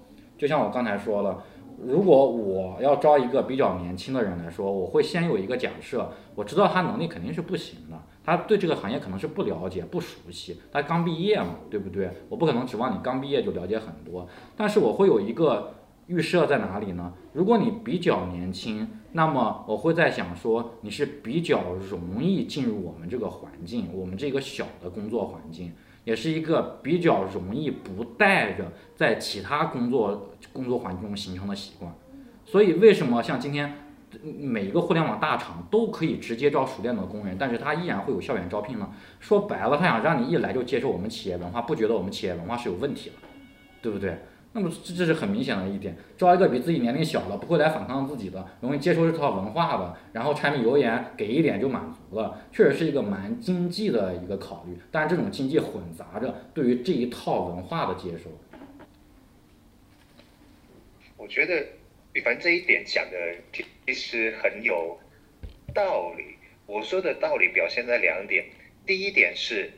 [0.44, 1.42] 就像我刚才说了。
[1.83, 12.11] 如果我要招一个比较年轻的人来说，我会先有一个假设，我知道他能力肯定是不行的，他对这个行业可能是不了解、不熟悉，他刚毕业嘛，对不对？
[12.28, 15.76] 我不可能指望你刚毕业就了解很多，但是我会有一个
[16.09, 17.14] 预设在哪里呢？
[17.33, 25.72] 如果你比较年轻，那么我会在想说，你是比较容易进入我们这个环境，我们这个小的工作环境。
[26.04, 31.92] 也是一个比较容易不带着在其他工作工作环境中形成的习惯，
[32.44, 33.78] 所以为什么像今天
[34.22, 38.88] 每一个互联网大厂都可以直接招熟练的工人，但是他依然会有校园招聘呢？
[39.18, 43.16] 说白了，他想让你一来就接受我们企业文化，不觉得我们企业文化是有问题了，
[43.82, 44.18] 对不对？
[44.56, 54.78] 那么这这是很明显的一点，招一个比自己年龄小的，不会来反抗自己的，容易接受这套文化的，然后柴米油盐给一点就满足了，确实是一个蛮经济的一个考虑。
[54.92, 58.30] 但是这种经济混杂着对于这一套文化的接受，
[61.16, 61.66] 我觉得
[62.12, 63.16] 宇凡这一点讲的
[63.52, 64.96] 其实很有
[65.74, 66.36] 道理。
[66.66, 68.44] 我说的道理表现在两点，
[68.86, 69.72] 第一点是，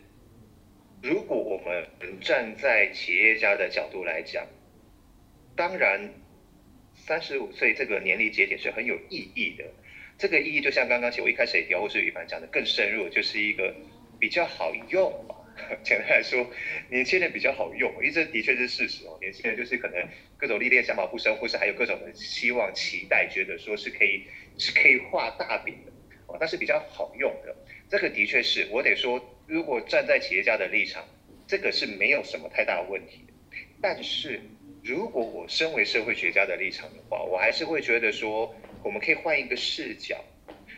[1.00, 4.44] 如果我们站在企业家的角度来讲。
[5.56, 6.12] 当然，
[6.94, 9.64] 三十五岁这个年龄节点是很有意义的。
[10.18, 13.74] 这个意义就像刚刚其实我一开始也提或是羽凡讲的更深入，就是一个
[14.20, 15.12] 比较好用。
[15.82, 16.46] 简单来说，
[16.90, 19.16] 年轻人比较好用，因为这的确是事实哦。
[19.22, 24.24] 年轻人就是可能各种历练、想法不深，或是还有各种的希望、期待，觉得说是可以
[24.58, 25.92] 是可以画大饼的
[26.26, 26.36] 哦。
[26.38, 27.56] 但是比较好用的，
[27.88, 31.02] 这个的确是我得说，如果站在企业家的立场，
[31.46, 33.24] 这个是没有什么太大的问题。
[33.80, 34.38] 但是。
[34.87, 40.16] 如果我身为社会学家的立场的话，我还是会觉得说，我们可以换一个视角，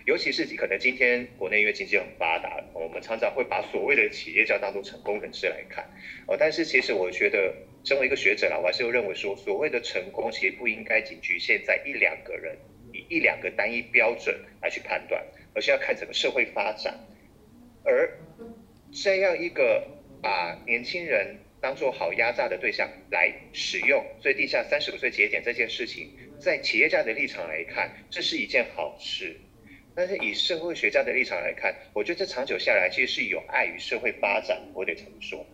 [0.07, 5.85] 尤其是可能今天国内因为经济很发达，我们常常会把所谓的企业家当做成功人士来看，
[6.27, 12.57] 哦，但是其实我觉得，身为一个学者啦，我还是会认为说，所谓的成功其实不应该仅局限在一两个人，
[12.94, 15.23] 以一两个单一标准来去判断，
[15.55, 16.99] 而是要看整个社会发展，
[17.85, 18.11] 而
[18.90, 19.87] 这样一个
[20.23, 21.37] 把年轻人。
[21.61, 29.37] 当做好压榨的对象来使用，所以地下三十五岁节点这件事情，在企业家的立场来看，这是一件好事。
[29.94, 34.62] 但是以社会学家的立场来看，我觉得这长久下来其实是有碍于社会发展。
[34.73, 35.44] 我得这么说，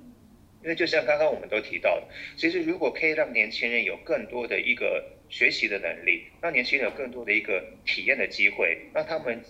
[0.62, 9.42] 因为就像刚刚我们都提到的，其实如果可以让年轻人有更多的一个学习的能力，让年轻人有更多的一个体验的机会，让他们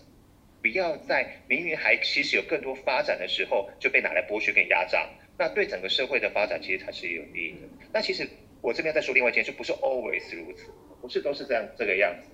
[0.62, 5.10] 不要在明明还其实有更多发展的时候就被拿来剥削跟压榨。
[5.38, 7.68] 那对整个社会的发展其实才是有利的。
[7.92, 8.28] 那其实
[8.60, 10.70] 我这边再说另外一件，事不是 always 如此。
[11.02, 12.30] 不是都是这样这个样子。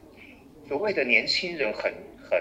[0.69, 2.41] 所谓的年轻人很很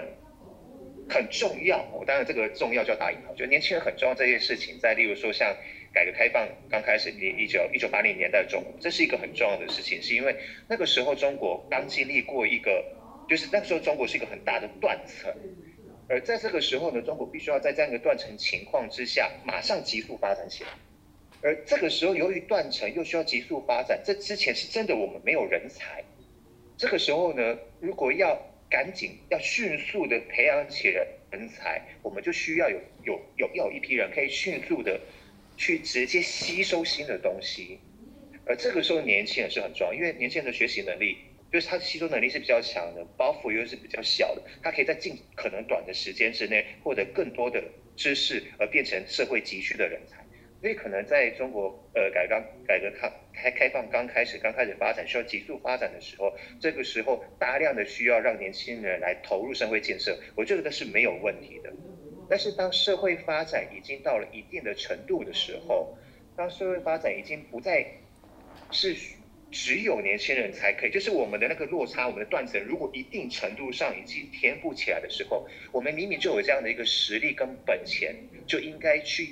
[1.08, 5.52] 很重要，我当然这个重要就要打引号，就年轻人很重要这件事情，在例如说像
[5.92, 10.36] 改革开放刚开始，一一九一九八零年代中国，这是一个很重要的事情，是因为
[10.68, 12.84] 那个时候中国刚经历过一个，
[13.28, 15.34] 就是那个时候中国是一个很大的断层。
[16.10, 20.70] 而在这个时候呢，中国必须要在这样一个断层情况之下，马上急速发展起来。
[21.40, 26.02] 而这个时候，由于断层又需要急速发展，这之前是真的我们没有人才。
[26.76, 28.36] 这个时候呢，如果要
[28.68, 35.00] 赶紧、要迅速的培养起人人才，我们就需要有有有要有一批人可以迅速的
[35.56, 37.78] 去直接吸收新的东西。
[38.44, 41.18] 而这个时候，年轻人是很重要，因为年轻人的学习能力。
[41.52, 47.62] 就是它吸收能力是比较强的，包袱又是比较小的，它可以在尽可能短的时间之内获得更多的
[47.96, 50.24] 知识，而变成社会急需的人才。
[50.60, 52.34] 所以可能在中国呃改革
[52.66, 61.72] 改革开开开放刚开始刚开始发展需要急速发展的时候，这个时候大量的需要让年轻人来投入社会建设，我觉得是没有问题的。
[62.28, 65.96] 但是当社会发展已经到了一定的程度的时候，
[66.36, 67.84] 当社会发展已经不再
[68.70, 68.94] 是。
[69.50, 78.14] 只有年轻人才可以，就是我们的那个落差，我们的断层，如果一定程度上已经填补起来的时候，我们明明就有这样的一个实力跟本钱，
[78.46, 79.28] 就应该去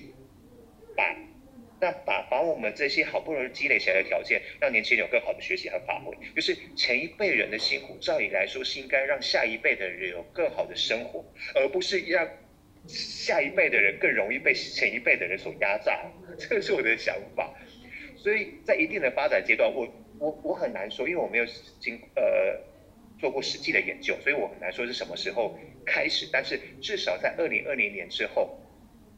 [0.96, 1.16] 把
[1.81, 6.12] 那把把我们这些好不容易积累起来的条件，让年轻人有更好的学习和发挥。
[6.35, 12.28] 就是前一辈人的辛苦，照理来说是应该让下一辈的人有更好的生活，而不是让
[12.88, 16.11] 下一辈的人更容易被前一辈的人所压榨。
[16.37, 17.54] 这是我的想法。
[18.16, 19.88] 所以在一定的发展阶段，我。
[20.18, 21.46] 我我很难说，因为我没有
[21.81, 22.61] 经呃
[23.18, 26.28] 做过实际的研究，所以我很难说是什么时候开始。
[26.33, 28.59] 但是至少在二零二零年之后，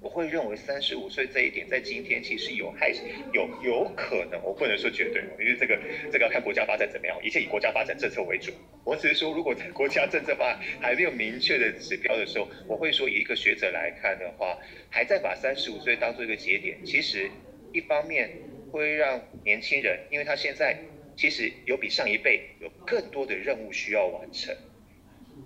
[0.00, 2.90] 我会认为三十五岁这一点在今天其实有还
[3.32, 5.78] 有有可能，我不能说绝对，因为这个
[6.10, 8.52] 这个要看国家发展怎么样，一切以国家发展政策为主。
[8.84, 14.58] 我只是说，如果在国家政策发还没有明确的指标的时候，我会说以一个学者来看的话，
[14.90, 16.78] 还在把三十五岁当做一个节点。
[16.84, 17.30] 其实
[17.72, 18.30] 一方面
[18.70, 20.78] 会让年轻人，因为他现在。
[21.20, 24.56] 其实有比上一辈有更多的任务需要完成。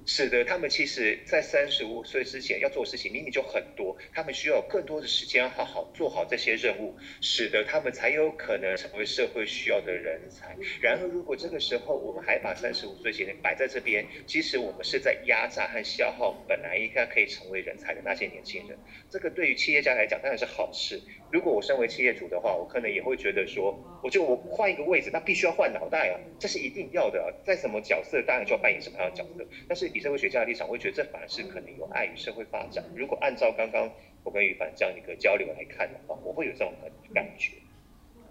[0.07, 10.55] 使得他们其实，在三十五岁之前要做的事情明明就很多，他们需要更多的时间好好做好这些任务，使得他们才有可能成为社会需要的人才。
[10.81, 18.79] 然而，如果这个时候我们还把三十五岁前摆在这边，其实我们是在压榨和消耗本来应该可以成为人才的那些年轻人。
[19.09, 21.01] 这个对于企业家来讲当然是好事。
[21.33, 27.35] 如果我身为企业主的话，我可能也会觉得说，我就我换一个位置，那必须要换脑袋啊，这是一定要的。
[27.45, 29.47] 在什么角色，当然就要扮演什么样的角色。
[29.67, 29.94] 但是。
[29.95, 32.85] 以社会学家的立场，我会觉得这反而是可能有碍于社会发展。
[32.97, 33.89] 如果按照刚刚
[34.25, 36.73] 我跟于凡这样一个交流来看的话，我会有这种
[37.15, 37.53] 感觉。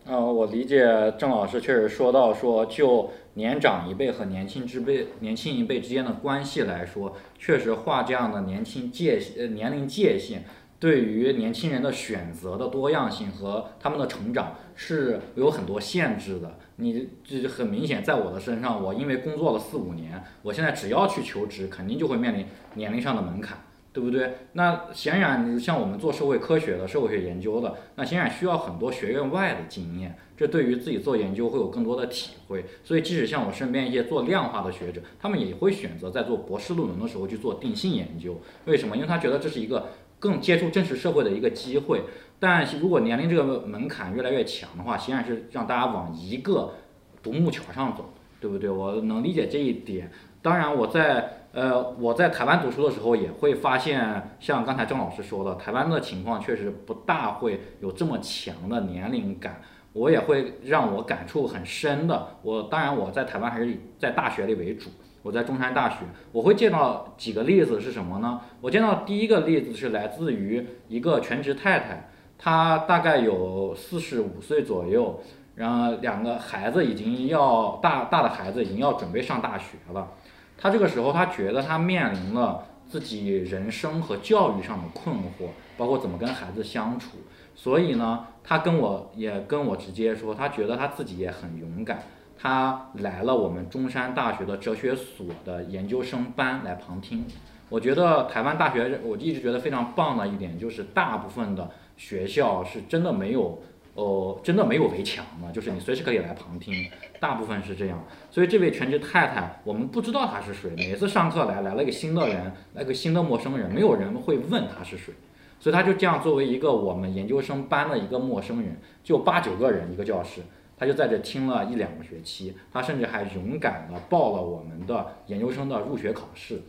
[0.05, 0.83] 呃，我理解
[1.17, 10.43] 郑老师确实说到说，就年长一辈和年轻之辈、年轻一辈之间的关系来说，确实画这样的年轻界呃年龄界限。
[10.77, 16.59] 对于年轻人的选择的多样性和他们的成长是有很多限制的。
[16.77, 23.57] 你这很明显，在我的身上，我因为工作了四五年，我现在只要去求职，肯定就会面临年龄上的门槛，
[23.91, 24.33] 对不对？
[24.53, 32.65] 那显然，像我们做社会科学的、社会学研究的，那显然需要很多学院外的经验，这对于自己做研究会有更多的体会。
[32.83, 38.41] 所以，即使像我身边一些做量化的学者，他们也会选择在做博士论文的时候去做定性研究。
[38.65, 38.95] 为什么？
[38.95, 39.89] 因为他觉得这是一个。
[40.23, 42.03] 更接触真实社会的一个机会，
[42.39, 46.75] 但是如果年龄这个门槛越来越强的话，显然是让大家往一个
[47.21, 48.69] 独木桥上走，对不对？
[48.69, 50.09] 我能理解这一点。
[50.41, 59.61] 当然，我在呃我在台湾读书的时候，也会发现，像刚才郑老师说的，台湾的情况确实不大会有这么强的年龄感。
[59.91, 62.37] 我也会让我感触很深的。
[62.43, 64.89] 我当然我在台湾还是以在大学里为主。
[65.23, 65.99] 我在中山大学，
[66.33, 68.41] 我会见到几个例子是什么呢？
[68.61, 75.21] 我见到第一个例子是来自于一个全职太太，她大概有四十五岁左右，
[75.55, 80.11] 然后两个孩子已经要大大的孩子已经要准备上大学了，
[80.57, 85.47] 她这个时候她觉得她面临了自己人生和教育上的困惑，
[85.77, 87.17] 包括怎么跟孩子相处，
[87.55, 92.03] 所以呢，她跟我也跟我直接说，她觉得她自己也很勇敢。
[92.43, 97.23] 他来了我们中山大学的哲学所的研究生班来旁听。
[97.69, 103.63] 我觉得台湾大学，我一直觉得非常棒的一点就是，大部分的学校是真的没有，
[103.93, 106.85] 呃，真的没有围墙的，就是你随时可以来旁听。
[107.17, 108.03] 大部分是这样。
[108.29, 110.69] 所以这位全职太太，我们不知道她是谁。
[110.75, 115.13] 每次上课来，来了个新的人，来个新的陌生人，没有人会问她是谁。
[115.61, 120.41] 所以她就这样作为一个我们研究生班的一个陌生人，就八九个人一个教室。
[120.77, 126.61] 他就在这听了一两个学期，他甚至还勇敢的报了我们的研究生的入学考试。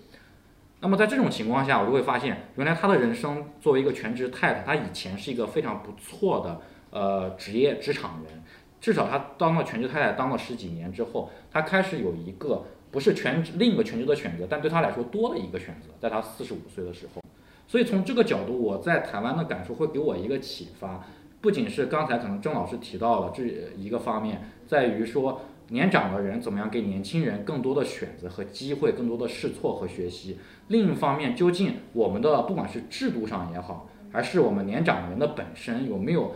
[0.80, 8.42] 那么在这种情况下，我就会发现，原来他的人生作为一个全职太太，他以前是一个非常不错的呃职业职场人，
[8.80, 17.22] 至少他当了全职太太当了十几年之后，他开始有一个不是全职另一个全职的选择，但对他来说多了一个选择，在他四十五岁的时候。
[17.66, 21.02] 所以从这个角度，我在台湾的感受会给我一个启发，
[21.44, 23.44] 不仅是刚才可能郑老师提到了这
[23.76, 25.42] 一个方面，在于说。
[25.68, 30.38] 年长的人怎么样给年轻人更多的选择和机会，更多的试错和学习？
[30.68, 36.32] 另一方面，究竟我们的不管是制度上也好，还是我们年长人的本身有没有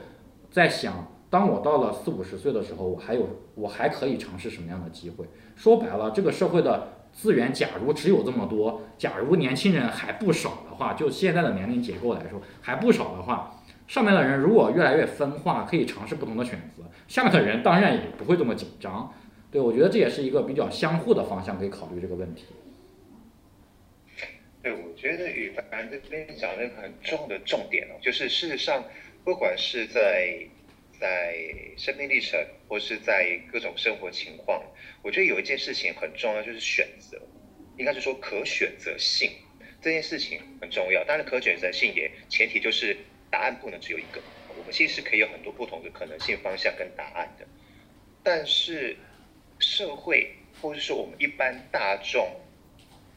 [0.51, 5.27] 在想，当我到了四五十岁的时候，我还有我还可以尝试什么样的机会？
[5.55, 13.58] 说白了，这个社会的资源，假如只有这么多，假如年轻人还不少的话，就现在的年龄结构来说还不少的话。
[13.89, 19.13] 上面的人如果越来越分化，可以尝试不同的选择，下面的人当然也不会这么紧张。
[19.51, 22.45] 对，我觉得这也是一个比较相互的方向，可以考虑这个问题。
[24.63, 28.85] 对，我觉得宇凡这边讲了一个很重的重点哦，就是事实上，
[29.25, 30.39] 不管是在
[31.01, 31.39] 在
[31.79, 34.63] 生命历程，或是在各种生活情况，
[35.03, 37.19] 我觉得有一件事情很重要，就是选择，
[37.79, 39.31] 应该是说可选择性
[39.81, 41.03] 这件事情很重要。
[41.05, 42.95] 当然，可选择性也前提就是。
[43.31, 44.21] 答案不能只有一个，
[44.57, 47.47] 我们其实可以有很多不同的可能性方向跟答案的。
[48.23, 48.97] 但是
[49.59, 52.29] 社会或者说我们一般大众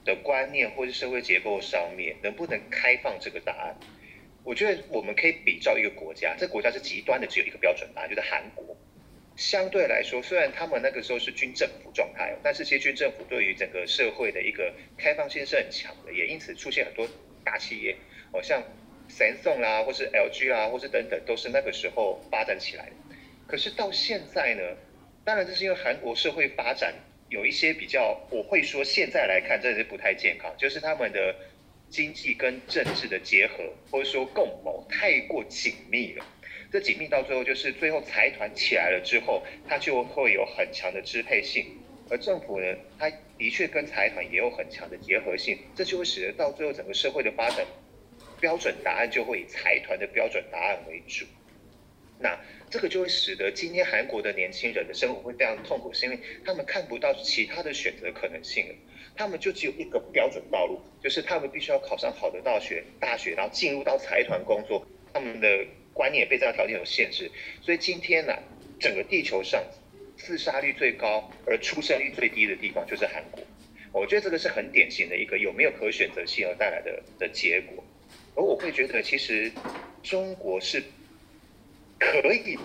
[0.05, 3.76] 的观念或者社会结构上面，能不能开放这个答案？
[4.43, 8.76] 我觉得我们可以比照一个国家，这国家是极端的，只有一个标准答案，就是韩国。
[9.36, 17.07] 相对来说，虽然他们那个时候是军政府状态，但是其实军政府对于整个社会的一个开放性是很强的，也因此出现很多
[17.43, 17.95] 大企业，
[18.32, 18.62] 好像。
[19.12, 22.91] 三送啦，或是 LG 啦，或是等等，都是那个时候发展起来的。
[23.45, 24.62] 可是到现在呢，
[25.26, 26.93] 当然这是因为韩国社会发展
[27.30, 31.36] 有一些比较，我会说现在来看真的是不太健康，就是他们的
[31.89, 36.26] 经济跟政治的结合，或者说共谋太过紧密了。
[36.72, 41.66] 这紧密到最后，就是最后财团起来了之后，它就会有很强的支配性，
[42.09, 42.66] 而政府呢，
[42.97, 47.66] 它的确跟财团也有很强的结合性，这就会使得到最后整个社会的发展。
[48.42, 51.26] 标准答案就会以财团的标准答案为主，
[52.20, 52.38] 那
[52.70, 58.76] 这个就会使得今天韩国的年轻人的生活会非常痛苦，是因为他们看不到其他的选择可能性了，
[59.16, 67.30] 他们就只有一个标准道路，就是他们必须要考上好的大学，大学然后进入到财团工作，他们的观念也被这样条件所限制，
[67.62, 68.34] 所以今天呢，
[68.80, 69.64] 整个地球上
[70.18, 73.44] 自杀率最高而出生率最低的地方就是韩国，
[73.92, 77.81] 我觉得这个是很典型的一个有没有可选择性而带来的的结果。
[78.36, 79.52] 而我会觉得，其实
[80.04, 80.84] 中国是
[82.00, 82.58] 可以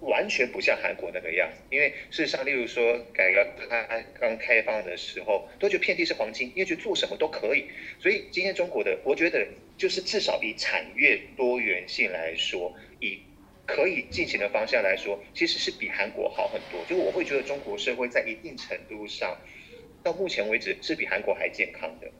[0.00, 7.66] 完全不像韩国那个样子，因为事实上，例如说改革开刚开放的时候，都觉得遍地是黄金，因为觉得做什么都可以。
[7.98, 13.20] 所以今天中国的，我觉得就是至少以产业多元性来说，以
[13.66, 16.82] 可以进行的方向来说，其实是比韩国好很多。
[16.86, 19.36] 就我会觉得中国社会在一定程度上，
[20.02, 22.10] 到目前为止是比韩国还健康的。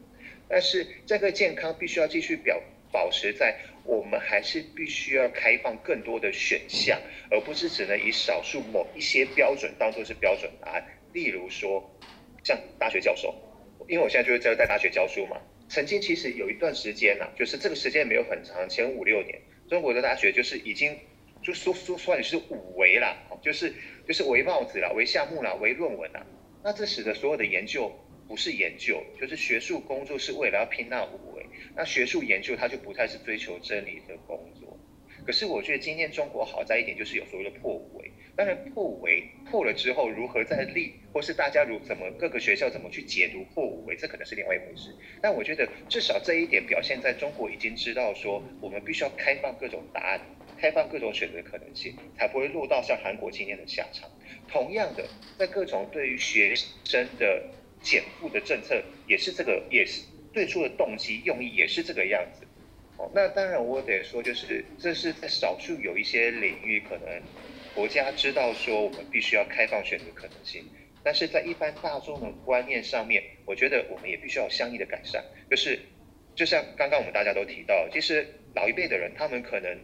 [0.51, 10.85] 但是这个健康必须要继续表保持在，我们还是必须要开放更多的选项，而不是只能以少数某一些标准当做是标准答案。
[11.13, 11.89] 例如说，
[12.43, 13.33] 像大学教授，
[13.89, 15.37] 因为我现在就是在大学教书嘛。
[15.69, 20.99] 曾经其实有一段时间呐，就是这个时间没有很长，前五六年，中国的大学就是已经
[21.45, 23.73] 就说说算是五维啦，就是
[24.05, 26.27] 就是围帽子啦，围项目啦，围论文啦。
[26.65, 27.89] 那这使得所有的研究。
[28.31, 31.45] 不是研究，就是学术工作是为了要拼那五维。
[31.75, 34.79] 那学术研究它就不太是追求真理的工作。
[35.27, 38.09] 可是我觉得今天中国好在一点，就是有所谓的破五维。
[38.37, 44.95] 当然破五维破了之后，如何再立，或是大家如怎么各个学校怎么去解读破五维，这可能是另外一回事。
[45.21, 50.21] 但我觉得至少这一点表现在中国已经知道说，我们必须要开放各种答案，
[50.57, 54.09] 开放各种选择的可能性，才不会落到像韩国今天的下场。
[54.49, 55.05] 同样的，
[55.37, 56.55] 在各种对于学
[56.85, 57.43] 生的
[57.83, 60.03] 减负的政策也是这个，也是
[60.33, 62.47] 最初的动机用意也是这个样子。
[62.97, 67.23] 哦，那当然我得说，就是这是在少数有一些领域，可能
[67.75, 70.65] 国家知道说我们必须要开放选择可能性，
[71.03, 75.25] 但是在一般大众的观念上面，我觉得我们也必须要相应的改善。
[75.51, 75.79] 就是
[76.35, 79.79] 就像刚刚我们大家都提到，其实老一辈的人他们可能。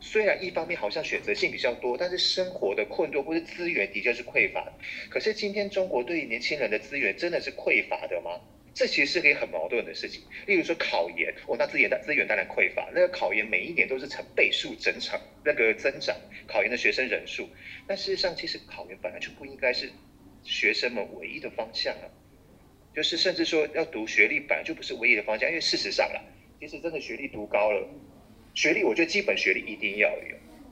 [0.00, 4.72] 虽然一方面好像选择性比较多，但是生活的困顿或是资源的确是匮乏。
[5.10, 8.40] 可是今天中国对于年轻人的资源真的是匮乏的吗？
[8.74, 10.22] 这其实是个很矛盾的事情。
[10.46, 17.48] 例如说考研，哦，那资源资源当然匮乏，那个考研每一年都是成倍数增长，那个增长考研的学生人数。
[17.88, 19.90] 但事实上，其实考研本来就不应该是
[20.44, 22.06] 学生们唯一的方向啊。
[22.94, 26.22] 就是甚至说要读学历本来就不是唯一的方向，因为事实上啦，
[26.60, 27.88] 其实真的学历读高了，
[28.58, 30.08] 学历我觉得基本学历一定要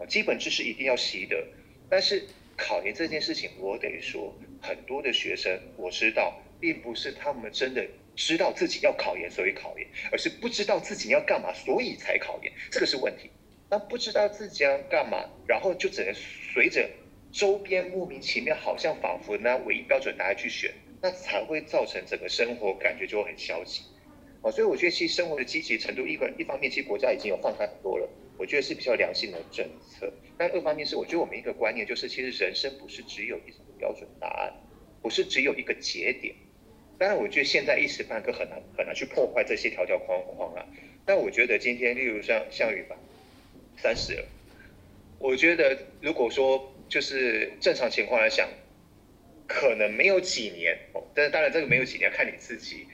[0.00, 1.46] 有，基本知识一定要习得。
[1.88, 2.20] 但是
[2.56, 13.30] 考研这件事情，我得说，很多的学生我知道，并不是他们真的知道自己要考研所以考研，而是不知道自己要干嘛所以才考研，这个是问题。
[13.70, 16.90] 那不知道自己要干嘛，然后就只能随着
[17.30, 20.74] 周边莫名其妙，好像仿佛那唯一标准答案去选。
[21.00, 23.82] 那才会造成整个生活感觉就很消极，
[24.46, 30.08] 哦，所以我觉得其实生活的积极程度，一个一方面其实国家已经有放开很多了，我觉得是比较良性的政策。
[30.38, 34.52] 但二方面是，我觉得我们一个观念就是，其实人生不是只有一种标准答案，
[35.02, 36.32] 不是只有一个节点。
[36.96, 40.64] 当然，我觉得现在一时半刻很难很难去破坏这些条条框框啊。
[41.04, 42.96] 但我觉得今天，例如像项羽吧，
[43.76, 44.24] 三十了，
[45.18, 48.48] 我觉得如果说就是正常情况来讲。
[49.48, 52.84] 可能没有几年哦，但是当然这个没有几年看你自己，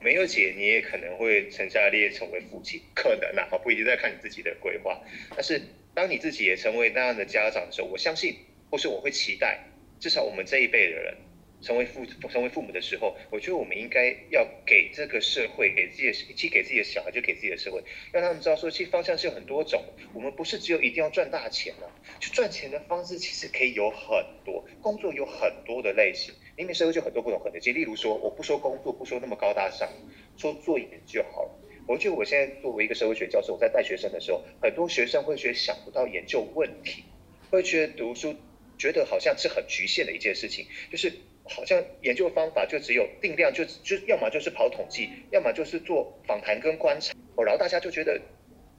[0.00, 5.00] 没有姐你也可能会成家立业成为父亲，可能啊，不一定在看你自己的规划。
[5.30, 5.60] 但是
[5.94, 8.34] 当你自己也成为那样的家长的时候，我相信，
[8.70, 9.60] 或是我会期待，
[9.98, 11.16] 至少我们这一辈的人。
[11.62, 19.84] 成为父成为父母的时候，我觉得我们应该要给这个社会，给自己的，既给自己的小孩，就给自己的社会，让他们知道说，其实方向是有很多种。
[20.14, 21.84] 我们不是只有一定要赚大钱啊，
[22.18, 27.74] 去赚钱的方式其实可以有很多，工作有很多的类型，明明社会就很多不同可能性。
[27.74, 29.88] 例如说，我不说工作，不说那么高大上，
[30.36, 31.50] 说做研究好了。
[31.88, 37.02] 我觉得我现在作为一个社会学教授，我在带学生的时候，很多学生会觉得想不到研究问题，
[37.50, 38.34] 会觉得读书
[38.76, 41.10] 觉得好像是很局限的一件事情，就是。
[41.44, 48.20] 好像研究方法就只有定量，就就要么就是跑统计，要么就是做访谈跟观察，哦，然后大家就觉得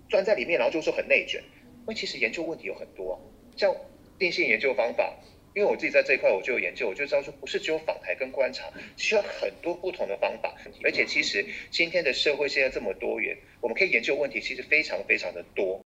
[0.07, 1.41] 钻在里面，然后就说很内卷。
[1.79, 3.19] 因为其实研究问题有很多，
[3.57, 3.75] 像
[4.17, 5.13] 定性研究方法，
[5.53, 10.53] 因为我自己在这一块我就有研究，我就知道说不是只有访谈跟观察，需要很多不同的方法。
[10.83, 15.83] 而且其实今天的社会现在这么多元，我们可以研究问题其实非常非常的多。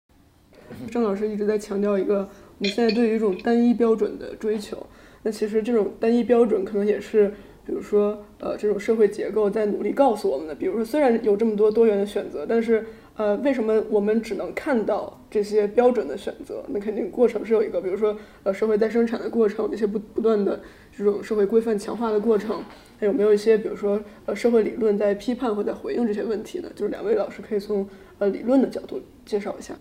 [0.90, 4.86] 郑老师一直在强调一个，我们现在对于一种单一标准的追求。
[5.22, 7.28] 那其实这种单一标准可能也是，
[7.66, 10.54] 比如说，呃，这种社会结构在努力告诉我们的。
[10.54, 12.86] 比如说，虽然有这么多多元的选择，但是，
[13.16, 16.64] 呃，为什么我们只能看到这些标准的选择？
[16.68, 20.60] 那肯定过程是有一个，比如说，呃，社会再生产的过程，一些不不断的
[20.90, 22.62] 这种社会规范强化的过程，
[22.98, 26.68] 还有没有一些，比如说，呃，社会理论在批判或在回应这些问题呢？
[26.74, 27.88] 就是两位老师可以从
[28.18, 29.74] 呃理论的角度介绍一下。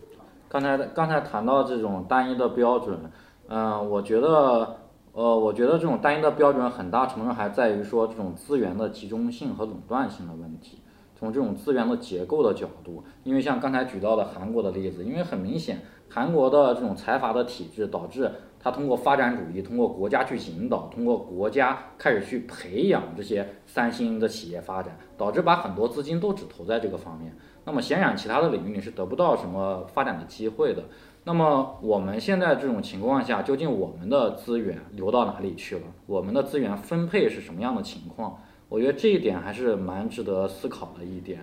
[0.47, 2.99] 刚才刚才谈到这种单一的标准，
[3.47, 4.77] 嗯，我觉得。
[5.15, 10.79] 呃，我觉得这种单一的标准很大程度还在于说这种资源的集中性和垄断性的问题。
[11.23, 27.33] 从这种资源的结构的角度，因为像刚才举到的韩国的例子，因为很明显，韩国的这种财阀的体制导致它通过发展主义，通过国家去引导，通过国家开始去培养这些三星的企业发展，导致把很多资金都只投在这个方面。
[27.63, 30.83] 那么显然，其他的领域你是得不到什么发展的机会的。
[31.23, 35.83] 那么我们现在这种情况下，究竟我们的资源流到哪里去了？
[36.05, 38.39] 我们的资源分配是什么样的情况？
[38.73, 41.41] 我觉得这一点还是蛮值得思考的一点。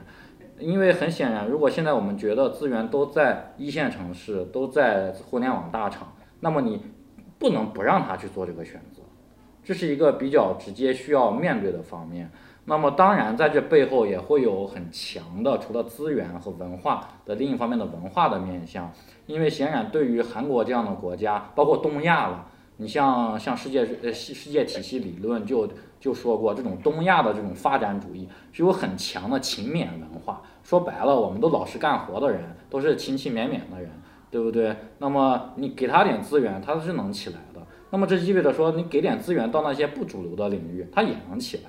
[0.59, 6.83] 因为很显然，如果现在我们觉得资源都在一线城市，都在互联网大厂，那么你
[7.39, 9.01] 不能不让他去做这个选择，
[9.63, 12.29] 这是一个比较直接需要面对的方面。
[12.65, 18.93] 那么当然，在这背后也会有很强的，除了资源和文化的另一方面的文化的面向，
[19.27, 25.67] 因为显然对于韩国这样的国家，包括东亚了，你像像世界呃世世界体系理论就
[26.01, 33.91] 就说过，这种东亚的这种发展主义是有很强的勤勉文化，说白了，我们都老实干活的人，都是勤勤勉勉的人，
[34.31, 34.75] 对不对？
[34.99, 37.61] 那么你给他点资源，他是能起来的。
[37.91, 41.65] 那么这意味着说，你给点资源到那些不主流的领域，他也能起来。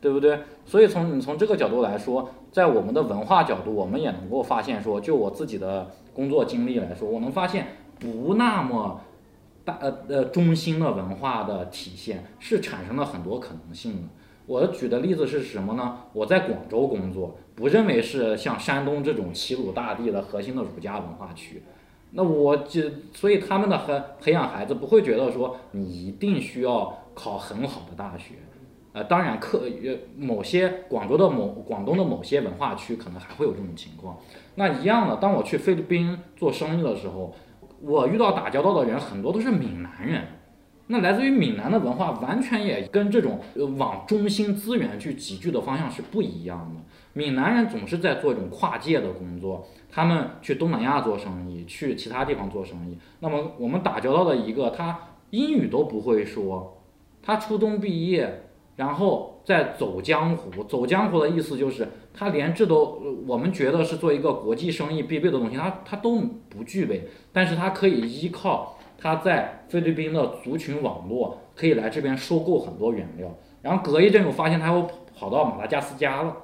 [0.00, 0.38] 对不对？
[0.66, 7.68] 所以从你从这个角度来说，在我们的文化角度，我们也能够发现说，就我自己的工作经历来说，我能发现
[7.98, 9.00] 不那么
[9.64, 14.08] 大呃呃中心的文化的体现是产生了很多可能性的。
[14.46, 16.00] 我举的例子是什么呢？
[16.12, 21.62] 我在广州工作，不认为是像山东这种齐鲁大地的核心的儒家文化区，
[22.10, 22.82] 那我就
[23.14, 28.34] 所以他们的孩培养孩子不会觉得说你一定需要考很好的大学。
[28.92, 34.16] 呃，当然，客呃某些广州的某广东的某些文化区可能还会有这种情况。
[34.54, 37.34] 那一样的，当我去菲律宾做生意的时候，
[37.86, 40.24] 我遇到打交道的人很多都是闽南人，
[40.86, 43.40] 那来自于闽南的文化，完全也跟这种
[43.78, 46.80] 往中心资源去集聚的方向是不一样的。
[47.12, 52.98] 闽南人总是在做一种跨界的工作，他们去东南亚做生意，去其他地方做生意。
[53.20, 54.98] 那么我们打交道的一个，他
[55.30, 56.82] 英语都不会说，
[57.22, 58.44] 他初中毕业，
[58.76, 60.64] 然后再走江湖。
[60.64, 67.08] 走江湖的意思就是他连这都，我们觉得是做一个国际生意必备的东西，他他都不具备。
[67.32, 73.36] 但是他可以依靠他在菲律宾的族群网络，可以来这边收购很多原料。
[73.60, 76.36] 然后隔一阵，我发现他又跑到马达加斯加了。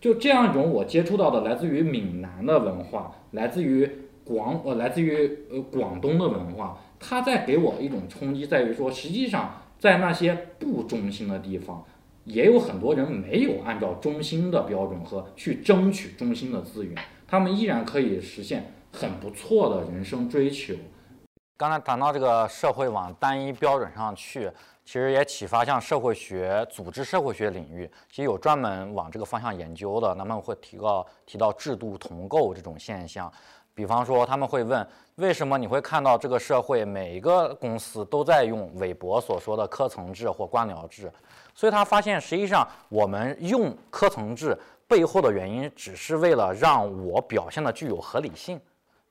[0.00, 3.88] 就这样一种我接触到的来自于闽南的文化，来自于
[4.24, 11.84] 广呃来自于呃广东的文化，它在给我一种冲击，在于说，实际上在那些不中心的地方，
[12.24, 16.94] 也有很多人没有按照中心的标准和去争取中心的资源，
[17.26, 20.74] 他们依然可以实现很不错的人生追求。
[21.56, 24.50] 刚才谈到这个社会往单一标准上去。
[24.84, 30.12] 其实也启发像社会学、组织社会学领域，其实有专门往这个方向研究的。
[30.16, 33.32] 那么会提到提到制度同构这种现象，
[33.76, 41.08] 比方说他们会问，为什么你会看到这个社会每一个公司都在用韦伯所说的科层制或官僚制？
[41.54, 48.60] 所以他发现，实际上我们用科层制背后的原因，只是为了让我表现的具有合理性。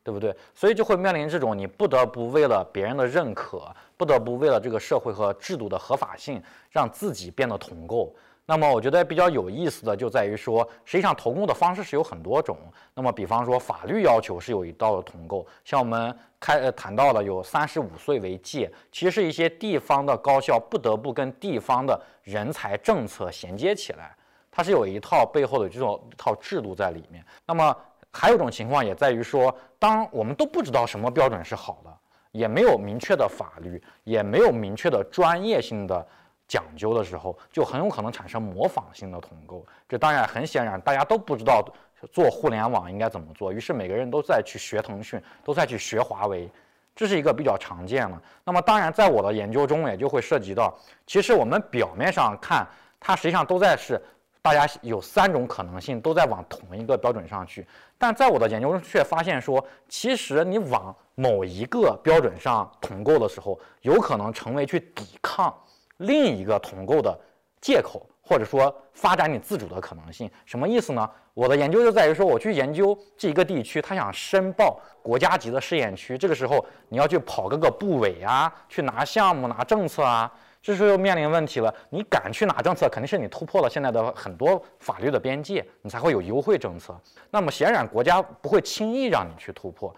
[0.04, 0.36] 对不对？
[0.56, 8.12] 所以就会面临这种你不得不为了别人的认可，不得不为了这个社会和制度的合法性，让自己变得统构。
[8.46, 12.58] 那么我觉得比较有意思的就在于说，实际上同构的方式是有很多种。
[12.94, 24.14] 那么比方说法律要求是有一道的同构，像我们开呃谈到的有三十五岁为界，其实一些地方的高校不得不跟地方的人才政策衔接起来，
[24.52, 27.24] 它是有一套背后的这种一套制度在里面。
[27.46, 27.74] 那么
[28.12, 31.98] 还有一种情况也在于说，当我们都不知道什么标准是好的，
[32.32, 36.06] 也没有明确的法律，也没有明确的专业性的
[36.52, 39.66] 讲究的时候，就很有可能产生模仿性的同构。
[39.88, 41.64] 这当然很显然，大家都不知道
[42.12, 46.52] 做互联网应该怎么做，于是每个人都在去学腾讯，都在去学华为，
[46.94, 48.22] 这是一个比较常见的。
[48.44, 50.78] 那么当然，在我的研究中，也就会涉及到，
[51.08, 52.68] 其实我们表面上看，
[53.00, 54.02] 它实际上都在是。
[54.44, 57.64] 大家有三种可能性，都在往同一个标准上去，
[57.96, 65.56] 但在我的研究中却发现说，其实你往某一个标准上同构的时候，有可能成为去抵抗
[66.02, 67.20] 另一个统购的
[67.60, 70.30] 借口，或者说发展你自主的可能性。
[70.46, 71.10] 什么意思呢？
[71.34, 80.32] 我的研究就在于说，我去研究这一个地区，他想申报国家级的试验区，这个时候你要去跑各个部委啊，去拿项目、拿政策啊。
[80.62, 86.96] 这时候又面临问题了，你敢去拿政策，肯定是你突破了现在的很多法律的边界，你才会有优惠政策。
[87.32, 89.96] 那么显然国家不会轻易让你去突破。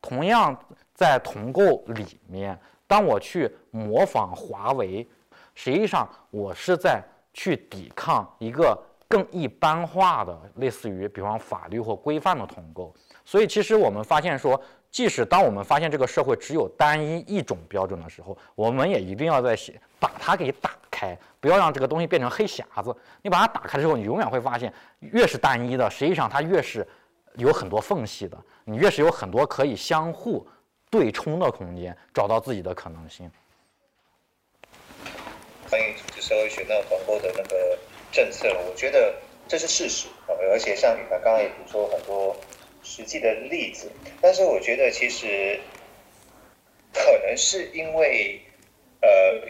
[0.00, 0.56] 同样
[0.94, 5.04] 在同构里面，当我去模仿华为，
[5.58, 7.02] 实际上我是在
[7.32, 12.94] 去抵抗一个更一般化的，类似于比方法律或规范的统构。
[13.24, 14.60] 所以其实我们发现说。
[14.90, 19.54] 即使当我们发现这个社会只有单一一种标准的时候，我们也一定要在
[20.00, 22.96] 把它给打开，不要让这个东西变成黑匣子。
[23.20, 26.88] 你把它打开之后，你永远会发现，越是单一的，实际上它越是
[27.34, 30.44] 有很多缝隙的，你越是有很多可以相互
[30.88, 33.30] 对冲的空间，找到自己的可能性。
[35.70, 37.78] 关于组织社会学那个广播的那个
[38.12, 39.14] 政策，我觉得
[39.46, 40.08] 这是事实
[40.50, 42.36] 而且像你们刚刚也提出了很多。
[42.80, 43.90] 实际的例子，
[44.22, 45.60] 但是我觉得其实
[46.94, 48.40] 可能是因为
[49.02, 49.42] 呃，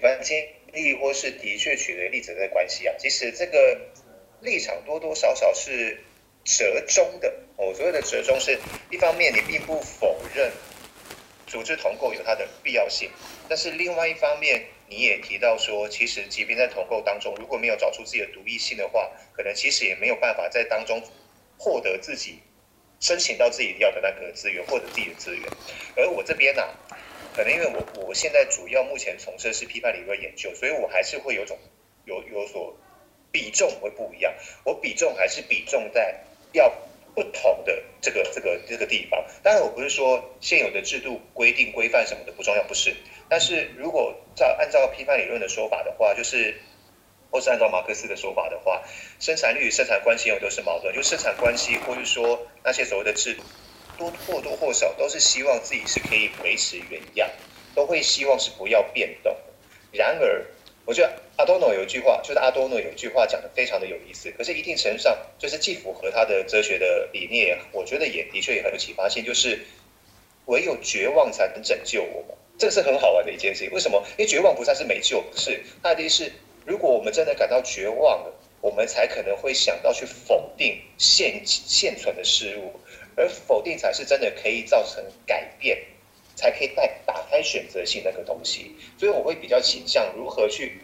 [0.00, 2.94] 反经历或是的确取得例子的关系啊。
[2.96, 3.80] 其实这个
[4.40, 5.98] 立场多多少少是
[6.44, 7.34] 折中的。
[7.56, 8.56] 我所谓的折中是
[8.90, 10.52] 一方面，你并不否认
[11.48, 13.10] 组织同构有它的必要性，
[13.48, 21.02] 但是另外一方面，你也提到说，其实即便在同构当中，如果没有找出自己的独立性的话，可能其实也没有办法在当中
[21.58, 22.40] 获得自己。
[22.98, 25.44] 申请到自己要的那个资源，或者自己的资源，
[25.96, 26.62] 而我这边呢，
[27.34, 31.58] 可能因为我我现在主要目前从事的是批判理论研究，所以我还是会有种
[32.06, 32.74] 有有所
[33.30, 34.34] 比重会不一样，
[34.64, 36.74] 我比重还是比重在要
[37.16, 39.24] 不同的这个这个这个地方。
[39.42, 42.94] 当然，我不是说现有的制度规定规范什么的不重要，不是。
[43.28, 46.54] 但是如果照按照批判理论的说法的话，就是。
[47.28, 48.82] 或是按照马克思的说法的话，
[49.18, 50.94] 生产率与生产关系有都是矛盾。
[50.94, 53.42] 就生产关系，或是说那些所谓的制度，
[53.98, 57.28] 多或多或少都是希望自己是可以维持原样，
[57.74, 59.36] 都会希望是不要变动。
[59.92, 60.46] 然而，
[60.86, 69.66] 我觉得阿多诺有一句话，就是阿多诺有一句话讲的非常的有意思，可是一定程度上就是既符合他的哲学的理念，我觉得也的确也很有启发性，就是
[70.46, 72.36] 唯有绝望才能拯救我们。
[72.56, 73.72] 这是很好玩的一件事情。
[73.72, 74.02] 为什么？
[74.16, 76.32] 因为绝望不再是没救，不是，它的是
[76.64, 82.80] 如果我们真的感到绝望了，我们才可能会想到去否定现现存的事物，
[83.16, 85.78] 而否定才是真的可以造成改变，
[86.36, 88.76] 才可以带打开选择性那个东西。
[88.96, 90.78] 所以我会比较倾向如何去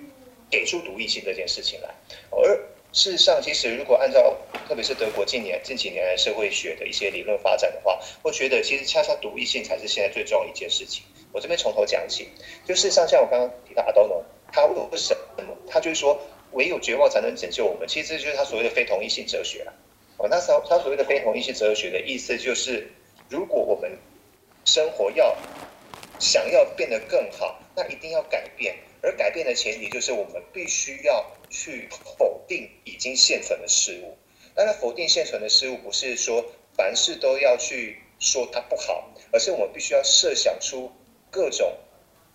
[0.50, 1.88] 给出独立性这件事情来，
[2.30, 2.58] 而。
[2.94, 4.36] 事实上，其实如果按照
[4.68, 11.02] 特别是德国近年近几年来社会学的一些理论发展的话，我觉得其实恰恰独立性才是现在最重要一件事情。
[11.32, 12.28] 我这边从头讲起，
[12.66, 14.22] 就事实上像我刚刚提到阿多诺，
[14.52, 17.88] 他为什么他就是说唯有绝望才能拯救我们？
[17.88, 19.72] 其实这就是他所谓的非同一性哲学了。
[20.18, 22.92] 哦，那时候他所谓的非同一性哲学的意思就是，
[23.30, 23.90] 如果我们
[24.64, 25.36] 生活要
[26.18, 28.76] 想要变得更好，那一定要改变。
[29.02, 34.16] 而改变的前提就是我们必须要去否定已经现存的事物。
[34.54, 36.44] 当然，否定现存的事物不是说
[36.76, 40.92] 凡事都要去说它不好，而是我们必须要设想出
[41.30, 41.76] 各种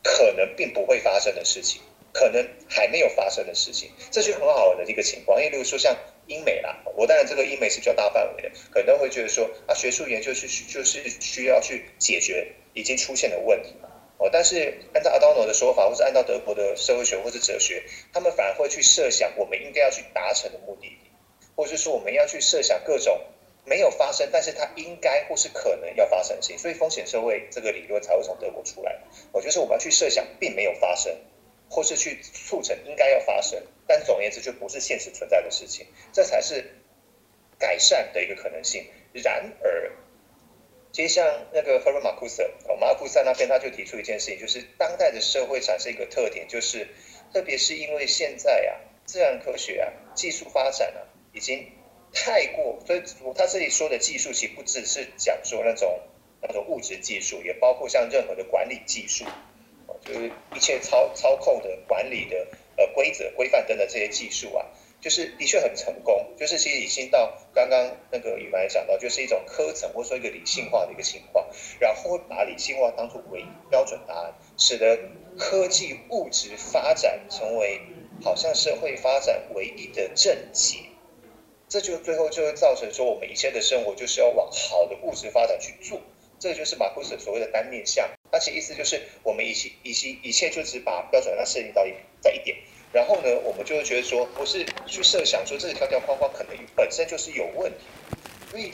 [0.04, 3.92] 可能并不会发生的事情，可能还没有发生的事情。
[4.12, 5.40] 这就很好的一个情况。
[5.40, 5.96] 因为例如说像
[6.28, 13.90] 英美啦，我当然这个英美是比较大范围的，可能会觉得说啊，学术研究是就是需要去解决已经出现的问题嘛。
[14.20, 20.98] 哦，但是按照阿道诺的说法，或是按照德国的社会学或是哲学，他们反而会去设想我们应该要去达成的目的，
[21.56, 23.20] 或者是说我们要去设想各种
[23.64, 26.58] 没有发生，但是它应该或是可能要发生的事情。
[26.58, 29.00] 所以风险社会这个理论才会从德国出来。
[29.32, 31.16] 我就是我们要去设想并没有发生，
[31.70, 36.76] 或是去促成应该要发生，但总而言之就不是现实存在的事情，这才是
[37.60, 38.86] 改善的一个可能性。
[39.14, 39.92] 然而。
[40.94, 46.88] 其实像那个赫尔马库斯哦，马库塞那边他就提出一件事情，就是当代的社会产生一个特点，就是
[47.32, 51.72] 特别是因为现在啊，自然科学啊，技术发展啊，已经
[52.14, 53.04] 太过，所以
[53.36, 56.00] 他这里说的技术，其实不只是讲说那种
[56.42, 59.24] 那种物质技术，也包括像任何的管理技术，
[60.08, 62.48] 就是一切操操控的管理的
[62.78, 64.66] 呃规则规范等等这些技术啊。
[65.00, 71.48] 就是的确很成功，就是其实已经到刚刚那个宇凡讲到，就是一种科层或者说一个理性化的一个情况，
[71.80, 74.98] 然后会把理性化当作唯一标准答案，使得
[75.38, 77.80] 科技物质发展成为
[78.24, 80.80] 好像社会发展唯一的正解，
[81.70, 86.02] 这就最后就会造成说我们一切的生活就是要往好的物质发展去做，
[86.40, 92.58] 这就是马库斯所谓的单面相相，而且意思就是我们一切一切一切就只把标准答案设定到一在一点。
[92.94, 97.86] 然后呢，我们就会觉得说，不是去设想说这个条条框框可能本身就是有问题，
[98.50, 98.72] 所以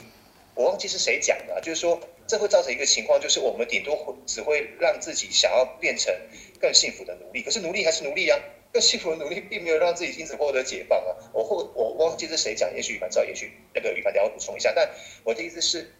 [0.53, 6.13] 我忘记是谁讲的，就是说这会造成一个情况，就是我们顶多只会让自己想要变成
[6.59, 8.39] 更幸福的奴隶，可是奴隶还是奴隶啊，
[8.71, 11.31] 更幸福的奴隶并没有让自己因此获得解放啊。
[11.33, 14.71] 我或我忘记是谁讲，也许宇凡知道，也许那个宇凡等下补充一下。
[14.75, 14.87] 但
[15.23, 15.91] 我的意思是，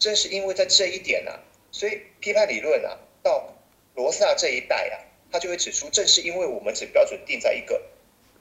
[0.00, 1.40] 正是因为在这一点啊，
[1.74, 3.52] 所以批判理论啊，到
[3.96, 5.10] 罗萨这一代啊。
[5.32, 7.82] 他就会指出，正是因为我们只标准定在一个，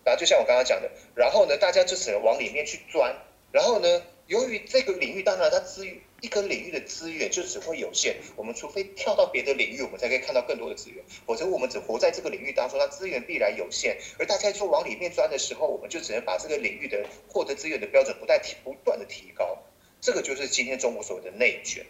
[0.06, 3.16] 然后就像我刚刚讲的，然后呢，大家就只能往里面去钻，
[3.52, 19.58] 然后呢，由于这个领域，当然它资源一个领域的资源就只会有限，我们除非跳到别的领域，我们才可以看到更多的资源，否则我们只活在这个领域当中，它资源必然有限，而大家就往里面钻的时候，我们就只能把这个领域的获得资源的标准不断提不断的提高，
[20.00, 21.84] 这个就是今天中国所谓的内卷。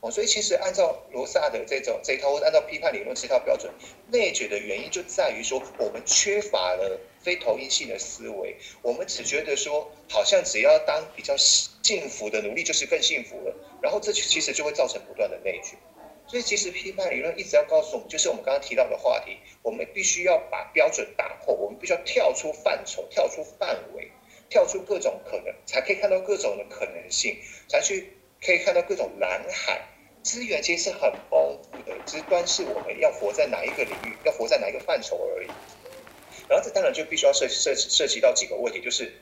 [0.00, 3.72] 哦，所以其实按照罗萨的这种这一套，或者按照批判理论这套标准，
[4.12, 15.76] 内卷的原因就在于说，我们缺乏了非投影性的思维，我们只觉得说，好像只要当比较幸福的奴隶就是更幸福了，然后这其实就会造成不断的内卷。
[16.28, 24.12] 所以其实批判理论一直要告诉我们，就是我们刚刚提到的话题，我们必须要把标准打破，我们必须要跳出范畴，跳出范围，
[24.48, 27.36] 跳出各种可能，才可以看到各种的可能性，
[27.66, 28.12] 才去。
[28.44, 29.82] 可以看到各种蓝海
[30.22, 35.48] 资源其实是很丰富的，只端是我们要活在哪一个领域，要活在哪一个范畴而已。
[36.48, 39.12] 然后这当然就必须要涉涉涉及到几个问题，就是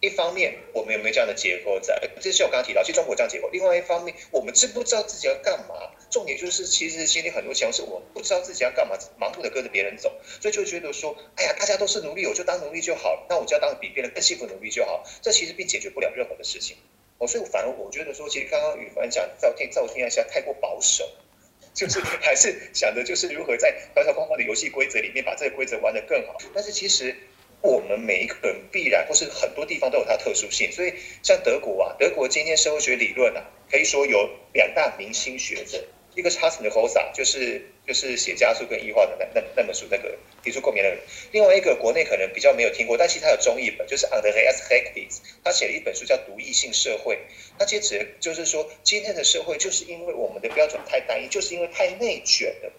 [0.00, 2.00] 一方面我们有没有这样的结构在？
[2.20, 3.48] 这是我刚刚提到，其实中国这样结构。
[3.50, 5.74] 另外一方面，我们知不知道自己要干嘛？
[6.10, 10.10] 重点就是其实心里很多情况是我不知道自己要干嘛，盲目的跟着别人走，
[10.40, 15.04] 所以就觉得说，哎呀，大家都是奴隶，我就当奴隶就好了，那我就要当比别人更幸福的奴隶就好。
[15.20, 16.76] 这其实并解决不了任何的事情。
[17.18, 21.08] 哦，所以反而我觉得说，其实刚刚宇凡讲，在我听在我听一下太过保守，
[21.74, 26.36] 就是 还是想着就是如何在条条框框的游戏规则里面把这个规则玩得更好。
[26.54, 27.16] 但是其实
[27.60, 35.84] 我们每一个人必然或是很多地方都有它特殊性，所以像德国啊，德国今天社会学理论啊，可以说有两大明星学者。
[36.14, 40.14] 一个是哈森的 Hosa，就是就是写加速跟异化的那那那本书，那个
[40.44, 40.98] 提出共鸣的人。
[41.32, 47.16] 另外一个国内可能比较没有听过，但其实他有中译本，就是 Andreas Hectis，他写了一本书叫《独异性社会》。
[47.58, 52.70] 他其实指的就是说，今天的社会就是因为我们的标准太单一，就是因为太内卷了，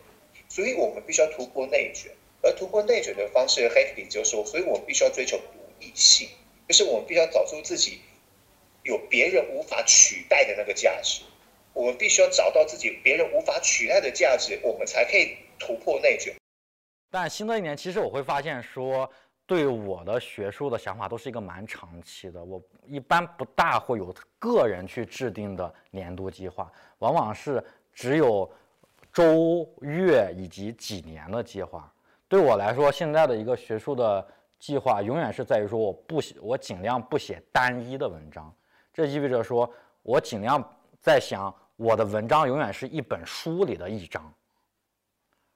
[0.48, 2.12] 所以我们必须要突破内卷。
[2.44, 5.44] 而突破内卷的方式 h a k y 就说，所以我们必须要追求独
[5.80, 6.30] 异性，
[6.68, 8.00] 就是我们必须要找出自己
[8.84, 11.22] 有别人无法取代的那个价值。
[11.74, 16.34] 我们必须要找到自己别人无法取代的价值，我们才可以突破内卷。
[17.10, 19.10] 但新的一年，其实我会发现说，
[19.46, 22.44] 对我的学术的想法都是一个蛮长期的。
[22.44, 27.64] 我一般不大会有个人去制定的年度计划，往往是
[27.94, 28.48] 只有
[29.12, 31.92] 周、月以及几年的计划。
[32.28, 34.28] 对我来说，现在的一个学术的
[34.60, 38.54] 计划，永远是在于说，我不写，我尽量不写单一的文章。
[38.94, 39.68] 这意味着说，
[40.04, 40.64] 我尽量
[41.00, 44.32] 在想，我的文章永远是一本书里的一章。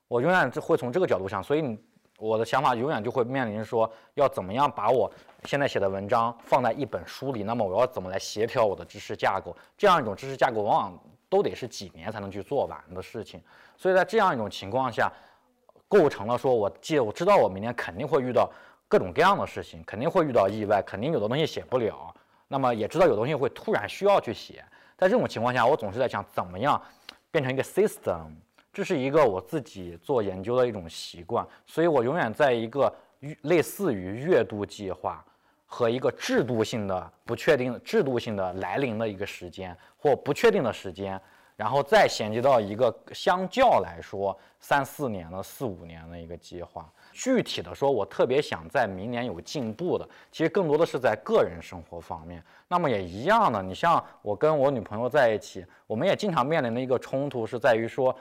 [0.07, 1.77] 我永远会从这个角度想，所以
[2.17, 5.11] 我的想法永远就会面临说，要怎么样把我
[5.45, 9.55] 现在写的文章放在一本书里，那么我要怎么来协调我的知识架构？
[9.77, 13.41] 这样一种知识架构，往往都得是几年才能去做完的事情。
[13.75, 15.11] 所以在这样一种情况下，
[15.87, 18.49] 构成了说，我记我知道我明年肯定会遇到
[18.87, 22.15] 各种各样的事情，肯定会遇到意外，肯定有的东西写不了。
[22.47, 24.63] 那么也知道有东西会突然需要去写。
[25.03, 26.81] 在这种情况下，我总是在想怎么样
[27.29, 28.27] 变成一个 system。
[28.71, 32.95] 这是一个我自己做研究的一种习惯，所以我永远在一个
[33.41, 35.23] 类似于月度计划
[35.65, 41.19] 和一个制度性的不确定制度性的来临的一个时间或不确定的时间。
[41.57, 46.89] 然后再衔接到一个相较来说三四年的四五年的一个计划。
[47.13, 52.43] 具体的说，我特别想在明年有进步的，其实更多的是在个人生活方面。
[52.67, 58.13] 那么也一样的，你像我跟我女朋友在一起，我们也经常面临的一个冲突是在于说，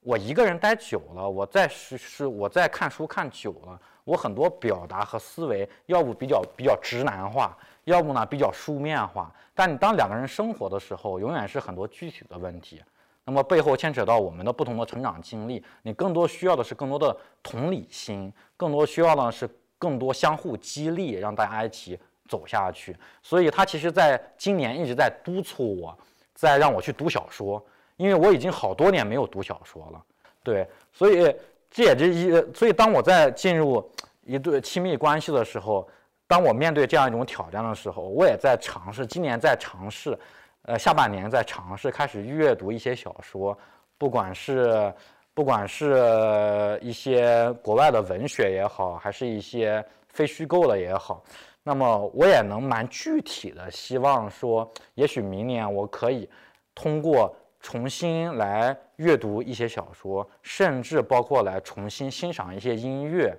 [0.00, 7.54] 我一个人待久了，我在是是我在看书看久了，我很多表达和思维要不比较比较直男化。
[7.86, 12.82] 要不呢比较书面化，但你当两个人生活的时候，永远是很多具体的问题，
[13.26, 19.46] 那么背后牵扯到我们的不同的成长经历，你更多需要的是更多的同理心，更多需要的是
[19.78, 21.98] 更多相互激励，让大家一起
[22.28, 22.96] 走下去。
[23.22, 25.98] 所以他其实在今年一直在督促我，
[26.34, 27.62] 在让我去读小说，
[27.96, 30.02] 因为我已经好多年没有读小说了。
[30.42, 31.34] 对，所以
[31.70, 33.86] 这也就一，所以当我在进入
[34.24, 35.88] 一对亲密关系的时候。
[36.28, 40.18] 当我面对这样一种挑战的时候，我也在尝试，今年在尝试，
[40.66, 43.56] 呃，下半年在尝试开始阅读一些小说，
[43.96, 44.92] 不管是
[45.32, 51.22] 不管是一些国外的文学也好，还是一些非虚构的也好，
[51.62, 56.28] 那么我也能蛮具体的希望说，也许明年我可以
[56.74, 63.32] 通过重新来阅读一些小说，甚至包括来重新欣赏一些音乐，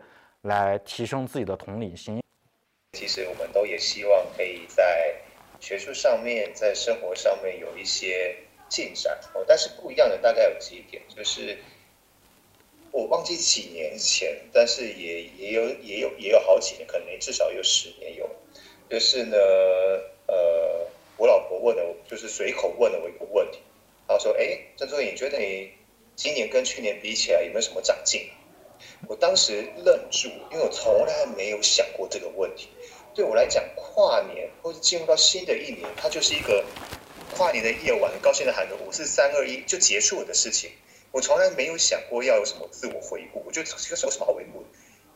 [0.43, 2.21] 来提升自己的同理心。
[2.93, 5.13] 其实我们都也希望可以在
[5.67, 8.37] 学术上面，在生活上面有一些
[8.69, 9.43] 进展哦。
[9.45, 11.57] 但是不一样的大概有几点，就是
[12.91, 18.29] 我忘记几年前，但是也也有也有也有好几年，可能至少有十年有。
[18.89, 19.35] 就是呢，
[20.27, 20.87] 呃，
[21.17, 23.59] 我老婆问了，就是随口问了我一个问题，
[24.07, 25.69] 她说：“哎，郑周颖，你觉得你
[26.15, 28.29] 今年跟去年比起来，有没有什么长进？”
[29.09, 32.69] 我当时愣住，因为我从来没有想过这个问题。
[33.17, 36.63] 对我来讲，跨年或者进入到新的一年，它就是一个
[37.35, 40.69] 跨年的夜晚，高兴的喊着五四三二一就结束了的事情。
[41.11, 44.67] 我从来没有想过要有什么自我回顾，我觉得这个有什么好回顾的？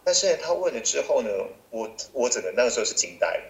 [0.04, 1.30] 但是他问了之后呢，
[1.70, 3.43] 我我整个那个时候是惊呆了。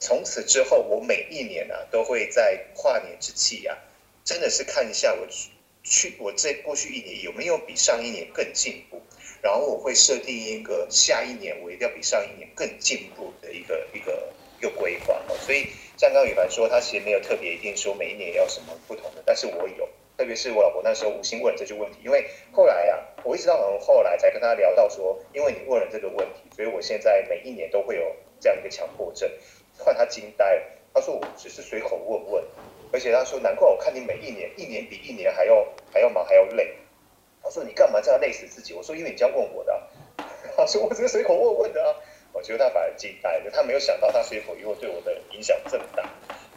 [0.00, 3.76] 从此之后，我每一年啊，都会在跨年之际啊，
[4.24, 5.26] 真的是看一下我
[5.82, 9.02] 去我这过去一年有没有比上一年更进步。
[9.40, 14.28] 然后我会设定一个下一年我一定要比上一年更进步的一个一个
[14.58, 15.20] 一个规划。
[15.46, 15.66] 所以
[15.96, 29.30] 像刚刚宇凡说，他其实没有特别一定说每一年要什么不同的，但是我有，特别是我老婆那时候无心问这句问题，因为后来啊，我一直到很后来才跟他聊到说，因为你问了这个问题，所以我现在每一年都会有这样一个强迫症，
[29.76, 30.62] 换他惊呆了。
[30.94, 32.44] 他说我只是随口问问，
[32.92, 36.74] 而且他说难怪我看你每一年一年比一年还要还要忙还要累。
[37.48, 39.88] 他说：“你干嘛这样累死自己？”我说：“因为你这样问我的。
[40.54, 41.96] ”他说：“我只是随口问问的啊。”
[42.34, 46.02] 我觉得他反而惊呆了，他没有想到他随口一问对我的影响这么大。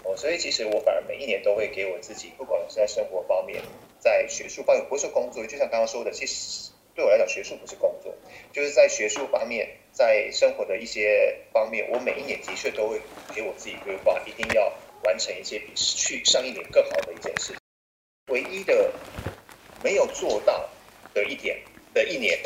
[0.04, 3.64] 哦，所以其实我反而每一年都会给我自己，不管是在生活方面，
[4.00, 8.14] 在学术方面，不是工作，就像刚刚说的，其实对我来讲，学术不是工作，
[8.52, 13.00] 就是在学术方面，在生活的一些方面，我每一年的确都会
[13.34, 14.74] 给我自己规划，一定要
[15.06, 17.56] 完成一些比去上一年更好的一件事。
[18.28, 18.92] 唯一的
[19.82, 20.70] 没有做到。
[21.14, 21.62] 的一点
[21.94, 22.40] 的一年，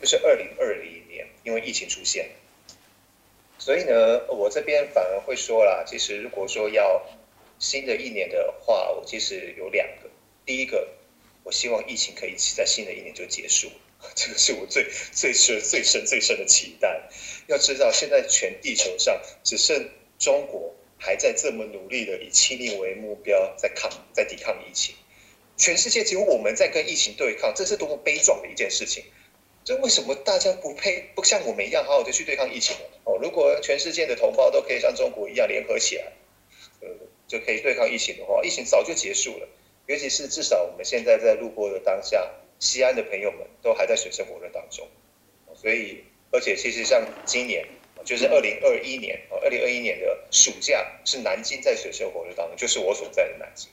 [0.00, 2.30] 就是二零二零年，因为疫情出现，
[3.58, 7.06] 所以呢，我这边反而会说啦，其实如果说要
[7.58, 10.10] 新的一年的话，我其实有两个，
[10.46, 10.88] 第一个，
[11.42, 13.70] 我希望疫情可以在新的一年就结束，
[14.14, 17.08] 这个是我最最深、最深、最深的期待。
[17.46, 19.88] 要知道，现在全地球上只剩
[20.18, 24.94] 中国还在这么努力的以清零为目标，在抗、在抵抗疫情。
[25.58, 29.02] 全世界只有我们在跟疫情对抗，这是多么悲壮的一件事情！
[29.64, 32.76] 这为什么大家不配不像我们一样好好的去对抗疫情？
[33.04, 36.12] 哦，如果全世界的同胞都可以像中国一样联合起来，
[36.80, 36.88] 呃，
[37.26, 39.48] 就可以对抗疫情的话，疫情早就结束了。
[39.86, 42.30] 尤其是至少我们现在在录播的当下，
[42.60, 44.86] 西安的朋友们都还在水深火热当中。
[45.54, 47.66] 所以，而且其实像今年，
[48.04, 53.68] 就是二零二一年，二零二一年的暑假是南京在水深火热当中，就是我所在的南京。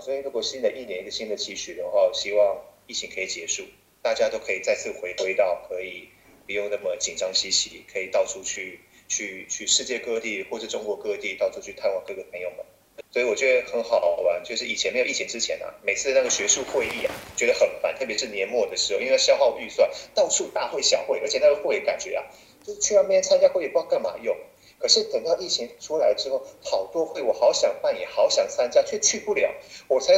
[0.00, 3.64] 所以，如果新的一年一个新的期许的话，希望疫情可以结束，
[4.02, 6.08] 大家都可以再次回归到可以
[6.46, 12.64] 不用那么紧张兮兮，可以到处去去去世界各地或者中国各地到处去探望各个朋友们。
[13.10, 22.24] 所以我觉得很好玩，就是以前没有疫情之前啊，每次那个学术会议啊，觉得很烦，特别是年末的时候，因为要消耗预算，到处大会小会，而且那个会感觉啊，
[22.64, 24.36] 就是去那边参加会也不知道干嘛用。
[24.84, 29.50] 可是等到疫情出来之后，好多会我好想办，也好想参加，却去不了。
[29.88, 30.12] 我才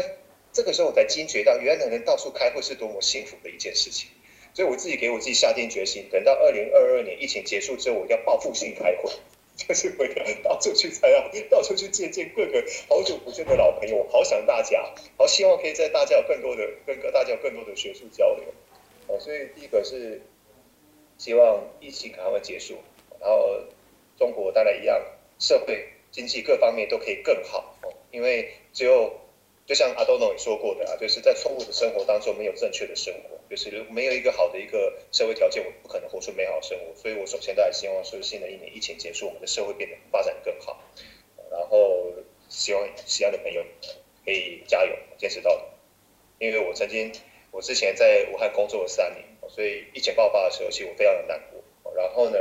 [0.52, 4.10] 这个时候我才惊觉到，原来能到处开会是多么幸福的一件事情。
[4.54, 9.12] 所以我自己给我自己下定决心，等到二零二二年疫情结束之后，我要报复性开会，
[9.54, 10.12] 就是会
[10.42, 14.04] 到处去参加，到处去见见各个好久不见的老朋友。
[14.10, 18.46] 好想大家，好希望可以在大家有更多的跟大家有更多的学术交流。
[19.06, 20.22] 哦，所以第一个是
[21.18, 22.78] 希望疫情赶快结束，
[23.20, 23.60] 然后。
[24.18, 25.00] 中国当然一样，
[25.38, 27.76] 社会经济各方面都可以更好。
[28.10, 29.12] 因为只有
[29.66, 36.94] 就像阿多诺也说过的啊，就是在错误的生活当中没有正确的生活，就是没有一个好的一个社会条件，我不可能活出美好生活。
[36.94, 40.80] 所以我首先当然希望说，新的一年疫情结束，我们的社会变得发展更好。
[41.50, 42.12] 然后
[42.48, 43.62] 希望西安的朋友
[44.24, 45.64] 可以加油，坚持到底。
[46.38, 47.12] 因为我曾经
[47.50, 51.92] 我之前在武汉工作了三年，所以疫情爆发的时候，其实我非常的难过。
[51.94, 52.38] 然后呢？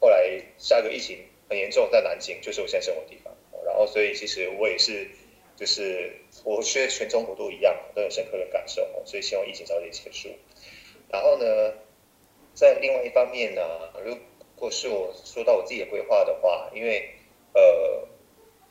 [0.00, 1.18] 后来下一个疫情
[1.48, 3.34] 很严重，在南京，就是我现在生活的地方。
[3.64, 5.08] 然后，所以其实我也是，
[5.56, 6.12] 就是
[6.44, 8.86] 我觉得全中国都一样，都有深刻的感受。
[9.04, 10.28] 所以希望疫情早点结束。
[11.10, 11.74] 然后呢，
[12.54, 13.62] 在另外一方面呢，
[14.04, 14.16] 如
[14.54, 17.10] 果是我说到我自己的规划的话，因为
[17.52, 18.06] 呃，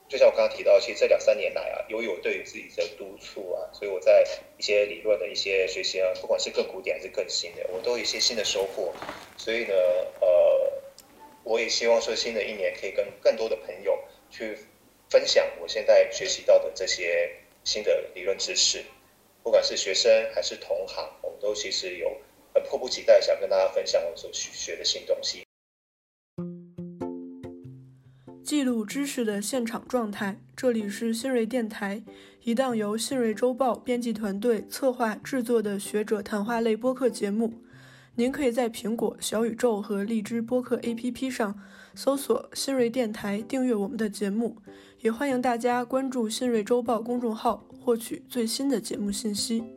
[0.08, 4.24] 就像我刚刚提到，其实这两三年来啊，由于我对于自己的督促啊，所以我在
[4.58, 8.94] 一些理论的一些学习啊，不管是更古典还是更新的，我都有一些新的收获。
[9.38, 9.74] 所以呢，
[10.22, 10.77] 呃。
[11.48, 13.98] 我也希望说，新的一年可以跟更多的朋友
[14.30, 14.58] 去
[15.10, 17.32] 分享我现在学习到的这些
[17.64, 18.84] 新的理论知识，
[19.44, 22.18] 不管是学生还是同行，我们都其实有
[22.54, 25.42] 很迫不及待想跟大家分享我所学的新东西。
[28.44, 32.04] 记录知识的现场状态，这里是新锐电台，
[32.44, 37.54] 一档由新锐周报编辑团队策划制作的学者谈话类播客节目。
[38.20, 41.56] 您可以在苹果、小宇宙和荔枝播客 APP 上
[41.94, 44.58] 搜索“新锐电台”，订阅我们的节目。
[45.02, 49.77] 也欢迎大家关注“新锐周报”公众号，获取最新的节目信息。